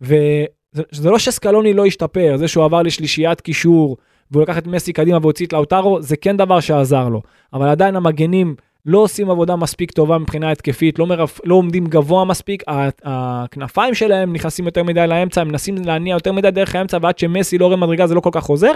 וזה 0.00 0.46
זה 0.90 1.10
לא 1.10 1.18
שסקלוני 1.18 1.74
לא 1.74 1.86
השתפר, 1.86 2.36
זה 2.36 2.48
שהוא 2.48 2.64
עבר 2.64 2.82
לשלישיית 2.82 3.40
קישור, 3.40 3.96
והוא 4.30 4.42
לקח 4.42 4.58
את 4.58 4.66
מסי 4.66 4.92
קדימה 4.92 5.18
והוציא 5.22 5.46
את 5.46 5.52
לאוטרו, 5.52 6.02
זה 6.02 6.16
כן 6.16 6.36
דבר 6.36 6.60
שעזר 6.60 7.08
לו. 7.08 7.22
אבל 7.52 7.68
עדיין 7.68 7.96
המגנים 7.96 8.54
לא 8.86 8.98
עושים 8.98 9.30
עבודה 9.30 9.56
מספיק 9.56 9.90
טובה 9.90 10.18
מבחינה 10.18 10.50
התקפית, 10.50 10.98
לא, 10.98 11.06
מרפ... 11.06 11.40
לא 11.44 11.54
עומדים 11.54 11.86
גבוה 11.86 12.24
מספיק, 12.24 12.62
הכנפיים 13.04 13.94
שלהם 13.94 14.32
נכנסים 14.32 14.64
יותר 14.66 14.82
מדי 14.82 15.06
לאמצע, 15.06 15.40
הם 15.40 15.48
מנסים 15.48 15.74
להניע 15.84 16.14
יותר 16.14 16.32
מדי 16.32 16.50
דרך 16.50 16.74
האמצע, 16.74 16.98
ועד 17.02 17.18
שמסי 17.18 17.58
לא 17.58 17.66
רואה 17.66 17.76
מדרגה 17.76 18.06
זה 18.06 18.14
לא 18.14 18.20
כל 18.20 18.30
כך 18.32 18.44
עוזר. 18.44 18.72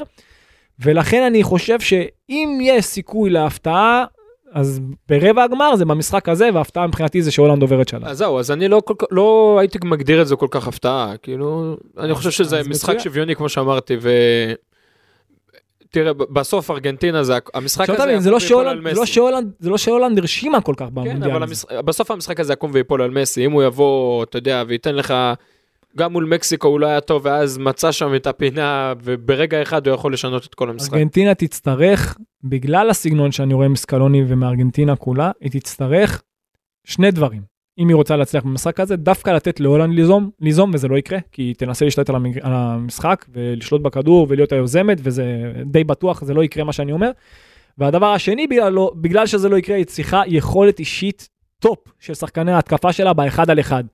ולכן 0.81 1.23
אני 1.23 1.43
חושב 1.43 1.81
שאם 1.81 2.59
יש 2.63 2.85
סיכוי 2.85 3.31
להפתעה, 3.31 4.05
אז 4.53 4.81
ברבע 5.09 5.43
הגמר 5.43 5.77
זה 5.77 5.85
במשחק 5.85 6.29
הזה, 6.29 6.49
וההפתעה 6.55 6.87
מבחינתי 6.87 7.23
זה 7.23 7.31
שהולנד 7.31 7.63
עוברת 7.63 7.89
שלב. 7.89 8.05
אז 8.05 8.19
זהו, 8.19 8.39
אז 8.39 8.51
אני 8.51 8.69
לא, 8.69 8.83
כל, 8.85 8.95
לא 9.11 9.57
הייתי 9.61 9.79
מגדיר 9.85 10.23
את 10.23 10.27
זה 10.27 10.37
כל 10.37 10.47
כך 10.51 10.69
הפתעה, 10.69 11.15
כאילו, 11.23 11.77
אני 11.99 12.15
חושב 12.15 12.31
שזה 12.31 12.61
משחק 12.61 12.89
מצוין. 12.89 12.99
שוויוני 12.99 13.37
כמו 13.37 13.49
שאמרתי, 13.49 13.97
ו... 14.01 14.11
תראה, 15.93 16.13
בסוף 16.13 16.71
ארגנטינה 16.71 17.25
זה, 17.25 17.39
המשחק 17.55 17.91
הזה 17.91 18.21
זה 18.21 18.31
יקום 18.31 18.33
לא 18.33 18.39
ויפול 18.39 18.69
על 18.69 18.77
לא 18.77 18.83
מסי. 19.03 19.21
זה 19.59 19.71
לא 19.71 19.79
שהולנד 19.79 20.19
הרשימה 20.19 20.61
כל 20.61 20.75
כך 20.77 20.87
כן, 20.87 20.95
במונדיאל. 20.95 21.31
אבל 21.31 21.43
הזה. 21.43 21.45
המשחק, 21.45 21.73
בסוף 21.85 22.11
המשחק 22.11 22.41
הזה 22.41 22.53
יקום 22.53 22.71
ויפול 22.75 23.03
על 23.03 23.11
מסי, 23.11 23.47
אם 23.47 23.53
הוא 23.53 23.63
יבוא, 23.63 24.23
אתה 24.23 24.39
יודע, 24.39 24.65
וייתן 24.69 24.95
לך, 24.95 25.15
גם 25.97 26.13
מול 26.13 26.25
מקסיקו 26.25 26.69
הוא 26.69 26.81
לא 26.81 26.87
היה 26.87 27.01
טוב, 27.01 27.23
ואז 27.25 27.59
מצא 27.59 27.93
שם 27.93 28.15
את 28.15 28.27
הפינה, 28.27 28.93
וברגע 29.03 29.63
אחד 29.63 29.87
הוא 29.87 29.95
יכול 29.95 30.13
לשנות 30.13 30.47
את 30.47 30.55
כל 30.55 30.71
המשחק. 30.71 30.95
ארגנטינה 30.95 31.35
תצטרך, 31.35 32.17
בגלל 32.45 32.91
הסגנון 32.91 33.33
שאני 33.33 33.55
רואה 33.55 33.69
מסקלוני 33.69 34.25
ומארגנטינה 34.29 34.97
כולה, 34.97 35.31
היא 35.41 35.51
תצטרך 35.51 36.23
שני 36.85 37.11
דברים. 37.11 37.52
אם 37.79 37.89
היא 37.89 37.95
רוצה 37.95 38.17
להצליח 38.17 38.45
במשחק 38.45 38.81
הזה, 38.81 38.97
דווקא 38.97 39.31
לתת 39.31 39.61
להולנד 39.61 39.95
ליזום, 39.95 40.31
ליזום 40.41 40.71
וזה 40.75 40.89
לא 40.89 40.97
יקרה, 40.97 41.19
כי 41.33 41.43
היא 41.43 41.55
תנסה 41.55 41.85
להשתלט 41.85 42.11
על, 42.11 42.17
המשחק 42.43 43.25
ולשלוט 43.33 43.83
בכדור 43.83 44.27
ולהיות 44.31 44.53
היוזמת, 44.53 44.99
וזה 45.03 45.53
די 45.67 45.85
בטוח, 45.85 46.25
זה 46.25 46.35
לא 46.35 46.45
יקרה 46.45 46.65
מה 46.65 46.73
שאני 46.73 46.93
אומר. 46.93 47.11
והדבר 47.79 48.07
השני, 48.07 48.47
בגלל, 48.47 48.73
לא, 48.73 48.93
בגלל 48.97 49.27
שזה 49.27 49.49
לא 49.49 49.57
יקרה, 49.57 49.77
היא 49.77 49.85
צריכה 49.85 50.23
יכולת 50.27 50.79
אישית 50.79 51.29
top 51.59 51.79
של 52.01 52.15
שחקני 52.15 52.53
ההתקפה 52.53 52.93
שלה 52.93 53.13
באחד 53.13 53.51
על 53.51 53.61
אחד. 53.61 53.85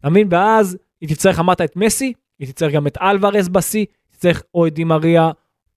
אתה 0.00 0.10
מבין? 0.10 0.28
ואז 0.30 0.78
היא 1.00 1.08
תצטרך, 1.08 1.40
אמרת 1.40 1.60
את 1.60 1.76
מסי, 1.76 2.12
היא 2.38 2.48
תצטרך 2.48 2.72
גם 2.72 2.86
את 2.86 2.98
אלוורז 3.02 3.48
בשיא, 3.48 3.80
היא 3.80 3.86
תצטרך 4.12 4.42
או 4.54 4.66
את 4.66 4.74
די 4.74 4.93
מריה 4.93 5.30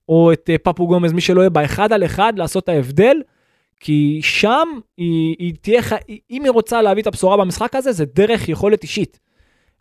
או 0.10 0.34
את 0.34 0.50
אה, 0.50 0.58
פפו 0.58 0.88
גומז, 0.88 1.14
מי 1.14 1.22
שלא 1.22 1.42
יהיה 1.42 1.50
באחד 1.50 1.94
על 1.94 2.06
אחד, 2.06 2.34
לעשות 2.38 2.64
את 2.64 2.70
ההבדל, 2.70 3.22
כי 3.80 4.20
שם 4.24 4.68
היא, 4.98 5.36
היא 5.40 5.54
תהיה, 5.62 5.82
אם 6.32 6.44
היא 6.44 6.52
רוצה 6.52 6.82
להביא 6.82 7.02
את 7.02 7.08
הבשורה 7.08 7.38
במשחק 7.38 7.76
הזה, 7.76 7.92
זה 7.92 8.06
דרך 8.06 8.50
יכולת 8.50 8.84
אישית. 8.84 9.20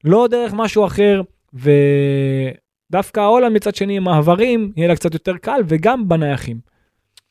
לא 0.05 0.27
דרך 0.31 0.53
משהו 0.55 0.87
אחר, 0.87 1.23
ודווקא 1.55 3.21
הולנד 3.21 3.53
מצד 3.53 3.75
שני 3.75 3.97
עם 3.97 4.05
מעברים, 4.05 4.73
יהיה 4.77 4.89
לה 4.89 4.97
קצת 4.97 5.15
יותר 5.15 5.37
קל, 5.37 5.61
וגם 5.69 6.09
בנייחים. 6.09 6.61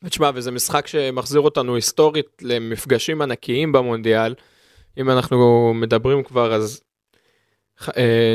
ותשמע, 0.02 0.30
וזה 0.34 0.50
משחק 0.50 0.86
שמחזיר 0.86 1.40
אותנו 1.40 1.74
היסטורית 1.74 2.26
למפגשים 2.42 3.22
ענקיים 3.22 3.72
במונדיאל. 3.72 4.34
אם 4.98 5.10
אנחנו 5.10 5.72
מדברים 5.74 6.22
כבר, 6.22 6.54
אז 6.54 6.82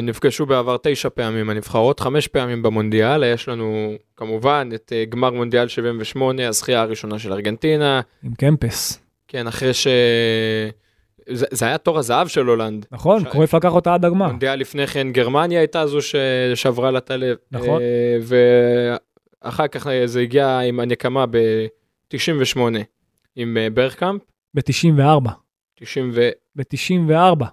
נפגשו 0.03 0.45
בעבר 0.45 0.77
תשע 0.83 1.09
פעמים 1.09 1.49
הנבחרות, 1.49 1.99
חמש 1.99 2.27
פעמים 2.27 2.63
במונדיאל. 2.63 3.23
יש 3.23 3.47
לנו 3.49 3.93
כמובן 4.17 4.69
את 4.75 4.93
אה, 4.95 5.05
גמר 5.05 5.31
מונדיאל 5.31 5.67
78, 5.67 6.47
הזכייה 6.47 6.81
הראשונה 6.81 7.19
של 7.19 7.33
ארגנטינה. 7.33 8.01
עם 8.23 8.33
קמפס. 8.33 8.99
כן, 9.27 9.47
אחרי 9.47 9.73
ש... 9.73 9.87
זה, 11.29 11.45
זה 11.51 11.65
היה 11.65 11.77
תור 11.77 11.99
הזהב 11.99 12.27
של 12.27 12.45
הולנד. 12.45 12.85
נכון, 12.91 13.19
ש- 13.19 13.27
קרויף 13.27 13.53
לקח 13.53 13.71
אותה 13.73 13.93
עד 13.93 14.05
הגמר. 14.05 14.27
מונדיאל 14.27 14.55
לפני 14.55 14.87
כן 14.87 15.11
גרמניה 15.11 15.59
הייתה 15.59 15.85
זו 15.87 15.99
ששברה 16.01 16.91
לה 16.91 16.97
את 16.97 17.11
הלב. 17.11 17.37
נכון. 17.51 17.81
אה, 17.81 18.17
ואחר 19.41 19.67
כך 19.67 19.87
אה, 19.87 20.07
זה 20.07 20.19
הגיע 20.21 20.59
עם 20.59 20.79
הנקמה 20.79 21.25
ב-98 21.25 22.59
עם 23.35 23.57
אה, 23.57 23.69
ברקאמפ, 23.69 24.21
ב-94. 24.53 25.29
90 25.75 26.11
ו... 26.13 26.29
ב-94. 26.55 27.45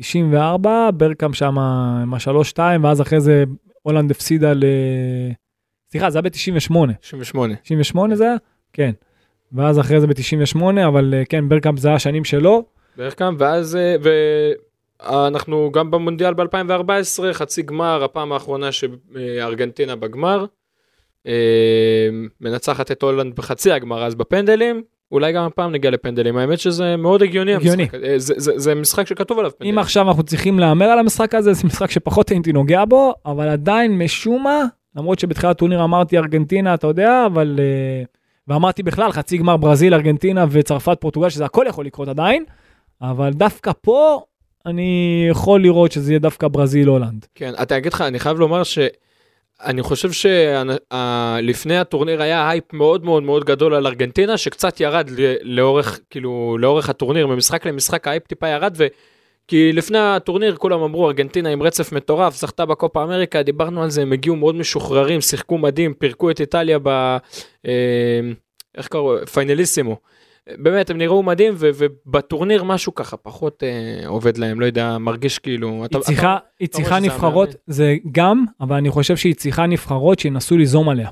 94, 0.00 0.90
ברקאם 0.90 1.32
שם 1.32 1.58
עם 1.58 2.14
ה-3-2, 2.14 2.58
ואז 2.82 3.00
אחרי 3.00 3.20
זה 3.20 3.44
הולנד 3.82 4.10
הפסידה 4.10 4.52
ל... 4.52 4.64
סליחה, 5.90 6.10
זה 6.10 6.18
היה 6.18 6.22
ב-98. 6.22 6.92
98. 7.00 7.54
98 7.56 8.16
זה 8.16 8.24
היה? 8.24 8.36
כן. 8.72 8.90
ואז 9.52 9.80
אחרי 9.80 10.00
זה 10.00 10.06
ב-98, 10.06 10.62
אבל 10.88 11.14
אה, 11.14 11.24
כן, 11.24 11.48
ברקאמפ 11.48 11.78
זה 11.78 11.88
היה 11.88 11.94
השנים 11.94 12.24
שלו. 12.24 12.64
ברקאמפ, 12.96 13.40
ואז... 13.40 13.76
אה, 13.76 13.96
ואנחנו 15.02 15.70
גם 15.72 15.90
במונדיאל 15.90 16.34
ב-2014, 16.34 17.32
חצי 17.32 17.62
גמר, 17.62 18.04
הפעם 18.04 18.32
האחרונה 18.32 18.72
שארגנטינה 18.72 19.96
בגמר. 19.96 20.44
אה, 21.26 22.08
מנצחת 22.40 22.90
את 22.90 23.02
הולנד 23.02 23.36
בחצי 23.36 23.72
הגמר, 23.72 24.04
אז 24.04 24.14
בפנדלים. 24.14 24.82
אולי 25.12 25.32
גם 25.32 25.44
הפעם 25.44 25.72
נגיע 25.72 25.90
לפנדלים, 25.90 26.36
האמת 26.36 26.58
שזה 26.58 26.96
מאוד 26.96 27.22
הגיוני, 27.22 27.54
הגיוני. 27.54 27.82
המשחק. 27.82 27.98
זה, 28.16 28.34
זה, 28.36 28.52
זה 28.56 28.74
משחק 28.74 29.06
שכתוב 29.06 29.38
עליו 29.38 29.50
פנדלים. 29.58 29.74
אם 29.74 29.78
עכשיו 29.78 30.08
אנחנו 30.08 30.22
צריכים 30.22 30.58
להמר 30.58 30.86
על 30.86 30.98
המשחק 30.98 31.34
הזה, 31.34 31.52
זה 31.52 31.66
משחק 31.66 31.90
שפחות 31.90 32.28
הייתי 32.28 32.52
נוגע 32.52 32.84
בו, 32.84 33.14
אבל 33.26 33.48
עדיין 33.48 33.98
משום 33.98 34.44
מה, 34.44 34.64
למרות 34.96 35.18
שבתחילת 35.18 35.50
הטורניר 35.50 35.84
אמרתי 35.84 36.18
ארגנטינה, 36.18 36.74
אתה 36.74 36.86
יודע, 36.86 37.26
אבל... 37.26 37.58
אה, 37.58 38.04
ואמרתי 38.48 38.82
בכלל, 38.82 39.12
חצי 39.12 39.38
גמר 39.38 39.56
ברזיל, 39.56 39.94
ארגנטינה 39.94 40.44
וצרפת, 40.50 40.98
פורטוגל, 41.00 41.28
שזה 41.28 41.44
הכל 41.44 41.64
יכול 41.68 41.86
לקרות 41.86 42.08
עדיין, 42.08 42.44
אבל 43.02 43.32
דווקא 43.32 43.70
פה 43.80 44.20
אני 44.66 45.26
יכול 45.30 45.62
לראות 45.62 45.92
שזה 45.92 46.12
יהיה 46.12 46.18
דווקא 46.18 46.48
ברזיל 46.48 46.88
הולנד. 46.88 47.26
כן, 47.34 47.52
אתה 47.62 47.76
אגיד 47.76 47.92
לך, 47.92 48.00
אני 48.00 48.18
חייב 48.18 48.38
לומר 48.38 48.62
שאני 49.64 49.82
חושב 49.82 50.10
שלפני 50.12 51.78
הטורניר 51.78 52.22
היה 52.22 52.50
הייפ 52.50 52.72
מאוד 52.72 53.04
מאוד 53.04 53.22
מאוד 53.22 53.44
גדול 53.44 53.74
על 53.74 53.86
ארגנטינה, 53.86 54.36
שקצת 54.36 54.80
ירד 54.80 55.10
לאורך, 55.42 56.00
כאילו, 56.10 56.56
לאורך 56.60 56.90
הטורניר, 56.90 57.26
ממשחק 57.26 57.66
למשחק 57.66 58.08
ההייפ 58.08 58.26
טיפה 58.26 58.48
ירד, 58.48 58.74
ו... 58.76 58.86
כי 59.48 59.72
לפני 59.72 59.98
הטורניר 59.98 60.56
כולם 60.56 60.82
אמרו 60.82 61.06
ארגנטינה 61.06 61.48
עם 61.48 61.62
רצף 61.62 61.92
מטורף, 61.92 62.36
זכתה 62.36 62.66
בקופה 62.66 63.02
אמריקה, 63.02 63.42
דיברנו 63.42 63.82
על 63.82 63.90
זה, 63.90 64.02
הם 64.02 64.12
הגיעו 64.12 64.36
מאוד 64.36 64.54
משוחררים, 64.54 65.20
שיחקו 65.20 65.58
מדהים, 65.58 65.94
פירקו 65.94 66.30
את 66.30 66.40
איטליה 66.40 66.78
ב... 66.82 66.88
אה, 67.66 68.20
איך 68.76 68.88
קראו? 68.88 69.26
פיינליסימו. 69.26 69.96
באמת, 70.58 70.90
הם 70.90 70.98
נראו 70.98 71.22
מדהים, 71.22 71.54
ו- 71.56 71.70
ובטורניר 71.78 72.64
משהו 72.64 72.94
ככה 72.94 73.16
פחות 73.16 73.62
אה, 73.62 74.08
עובד 74.08 74.36
להם, 74.38 74.60
לא 74.60 74.66
יודע, 74.66 74.98
מרגיש 74.98 75.38
כאילו... 75.38 75.84
אתה- 75.84 75.98
היא 75.98 76.04
צריכה, 76.04 76.36
אתה- 76.36 76.46
היא 76.60 76.68
צריכה 76.68 77.00
נבחרות, 77.00 77.48
המאמן. 77.48 77.60
זה 77.66 77.96
גם, 78.12 78.44
אבל 78.60 78.76
אני 78.76 78.90
חושב 78.90 79.16
שהיא 79.16 79.34
צריכה 79.34 79.66
נבחרות 79.66 80.18
שינסו 80.18 80.56
ליזום 80.56 80.88
עליה. 80.88 81.08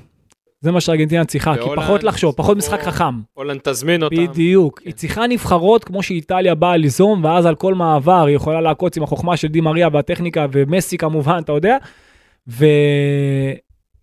זה 0.60 0.72
מה 0.72 0.80
שארגנטינה 0.80 1.24
צריכה, 1.24 1.54
כי 1.56 1.68
פחות 1.76 2.04
לחשוב, 2.04 2.34
פחות 2.36 2.56
משחק 2.56 2.80
חכם. 2.82 3.04
הולנד 3.34 3.60
תזמין 3.64 4.02
אותם. 4.02 4.16
בדיוק. 4.16 4.78
כן. 4.80 4.86
היא 4.88 4.94
צריכה 4.94 5.26
נבחרות 5.26 5.84
כמו 5.84 6.02
שאיטליה 6.02 6.54
באה 6.54 6.76
ליזום, 6.76 7.24
ואז 7.24 7.46
על 7.46 7.54
כל 7.54 7.74
מעבר 7.74 8.24
היא 8.26 8.36
יכולה 8.36 8.60
לעקוץ 8.60 8.96
עם 8.96 9.02
החוכמה 9.02 9.36
של 9.36 9.48
די 9.48 9.60
מריה 9.60 9.88
והטכניקה, 9.92 10.46
ומסי 10.52 10.98
כמובן, 10.98 11.40
אתה 11.44 11.52
יודע. 11.52 11.76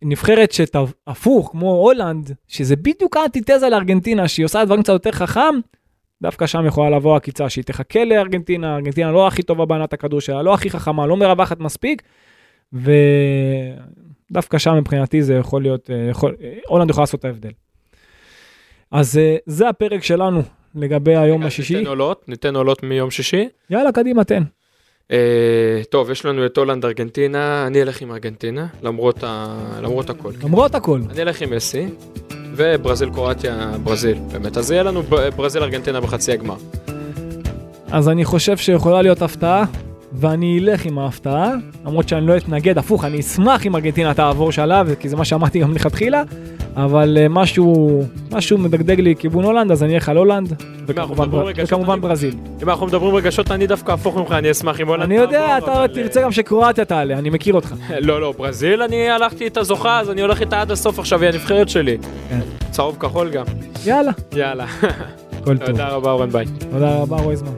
ונבחרת 0.02 0.52
שהפוך, 0.52 1.50
כמו 1.52 1.72
הולנד, 1.72 2.32
שזה 2.48 2.76
בדיוק 2.76 3.18
האנטיתזה 3.18 3.70
לארגנטינה, 3.70 4.28
שהיא 4.28 4.46
עושה 4.46 4.66
דברים 4.66 4.84
קצת 4.84 4.94
יותר 4.94 5.12
חכם, 5.12 5.56
דווקא 6.22 6.48
שם 6.48 6.66
יכולה 6.66 6.90
לבוא 6.90 7.16
עקיצה 7.16 7.50
שהיא 7.50 7.64
תחכה 7.64 8.06
לארגנטינה, 8.06 8.76
ארגנטינה 8.76 9.12
לא 9.12 9.28
הכי 9.28 9.44
טובה 9.44 9.66
בענת 9.66 9.94
הכדור 9.94 10.22
שלה, 10.22 10.42
לא 10.42 10.54
הכי 10.54 10.70
חכמה, 10.70 11.08
לא 11.08 11.18
מרווחת 11.18 11.60
מספיק, 11.60 12.02
ודווקא 12.74 14.58
שם 14.58 14.76
מבחינתי 14.76 15.24
זה 15.24 15.34
יכול 15.36 15.62
להיות, 15.62 15.90
אה, 15.90 16.08
יכול, 16.10 16.36
הולנד 16.68 16.90
יכולה 16.90 17.04
לעשות 17.04 17.20
את 17.20 17.26
ההבדל. 17.26 17.52
אז 18.92 19.18
אה, 19.18 19.36
זה 19.46 19.70
הפרק 19.70 20.04
שלנו 20.04 20.42
לגבי 20.76 21.16
היום 21.16 21.44
השישי. 21.44 21.76
ניתן 21.76 21.88
עולות, 21.88 22.30
ניתן 22.30 22.56
עולות 22.56 22.84
מיום 22.84 23.12
שישי. 23.12 23.48
יאללה, 23.70 23.92
קדימה, 23.92 24.24
תן. 24.24 24.44
אה, 25.12 25.82
טוב, 25.90 26.12
יש 26.12 26.26
לנו 26.26 26.46
את 26.46 26.58
הולנד 26.58 26.86
ארגנטינה, 26.86 27.68
אני 27.68 27.82
אלך 27.82 28.02
עם 28.02 28.12
ארגנטינה, 28.12 28.68
למרות, 28.84 29.24
ה... 29.24 29.58
למרות 29.82 30.10
הכל. 30.10 30.32
למרות 30.44 30.76
הכל. 30.76 31.02
אני 31.10 31.22
אלך 31.22 31.42
עם 31.42 31.50
מסי, 31.56 31.88
וברזיל 32.56 33.10
קרואטיה, 33.10 33.72
ברזיל, 33.84 34.18
באמת. 34.32 34.58
אז 34.58 34.72
יהיה 34.72 34.84
לנו 34.84 35.04
ברזיל 35.36 35.64
ארגנטינה 35.64 36.02
בחצי 36.02 36.32
הגמר. 36.32 36.56
אז 37.92 38.10
אני 38.10 38.26
חושב 38.26 38.58
שיכולה 38.58 39.02
להיות 39.02 39.22
הפתעה, 39.22 39.66
ואני 40.14 40.60
אלך 40.60 40.86
עם 40.86 41.00
ההפתעה, 41.00 41.52
למרות 41.86 42.10
שאני 42.10 42.28
לא 42.28 42.38
אתנגד, 42.38 42.78
הפוך, 42.78 43.06
אני 43.06 43.20
אשמח 43.20 43.66
אם 43.66 43.76
ארגנטינה 43.76 44.14
תעבור 44.14 44.52
שלב, 44.52 44.94
כי 45.00 45.10
זה 45.10 45.16
מה 45.16 45.26
שאמרתי 45.26 45.60
גם 45.60 45.72
מלכתחילה, 45.72 46.24
אבל 46.76 47.18
אה, 47.22 47.28
משהו, 47.30 48.02
משהו 48.32 48.58
מדגדג 48.58 49.00
לי 49.00 49.16
כיוון 49.16 49.44
הולנד, 49.46 49.72
אז 49.72 49.84
אני 49.84 49.96
אלך 49.96 50.10
על 50.10 50.18
הולנד, 50.18 50.54
וכמובן, 50.88 51.32
בר- 51.32 51.48
וכמובן 51.58 51.94
אני- 51.94 52.02
ברזיל. 52.02 52.36
אם 52.64 52.70
אנחנו 52.70 52.86
מדברים 52.86 53.16
רגשות, 53.16 53.52
אני 53.52 53.68
דווקא 53.68 53.92
הפוך 53.92 54.18
ממך, 54.18 54.32
אני 54.32 54.52
אשמח 54.52 54.82
אם 54.82 54.88
הולנד 54.88 55.04
אני 55.06 55.16
יודע, 55.16 55.58
אתה 55.58 55.74
אבל, 55.74 55.88
תרצה 55.88 56.22
גם 56.22 56.32
שקרואטיה 56.32 56.86
תעלה, 56.86 57.18
אני 57.18 57.30
מכיר 57.30 57.54
אותך. 57.54 57.74
לא, 58.00 58.22
לא, 58.22 58.34
ברזיל, 58.38 58.82
אני 58.82 59.10
הלכתי 59.10 59.48
את 59.48 59.58
הזוכה, 59.58 60.00
אז 60.00 60.10
אני 60.10 60.22
הולך 60.22 60.42
איתה 60.42 60.62
עד 60.62 60.72
הסוף 60.72 61.00
עכשיו, 61.00 61.22
היא 61.22 61.30
הנבחרת 61.30 61.70
שלי. 61.70 61.98
כן. 62.30 62.40
צהוב 62.72 62.98
כחול 63.00 63.30
גם. 63.30 63.46
יאללה, 63.86 64.12
יאללה. 64.36 64.66
הכל 65.42 65.58
טוב. 65.58 65.66
תודה 65.66 65.88
רבה, 65.88 66.12
אורן 66.12 66.30
ביי. 66.30 66.46
תודה 66.72 66.96
רבה, 67.02 67.18
רועי 67.18 67.36
זמן. 67.36 67.52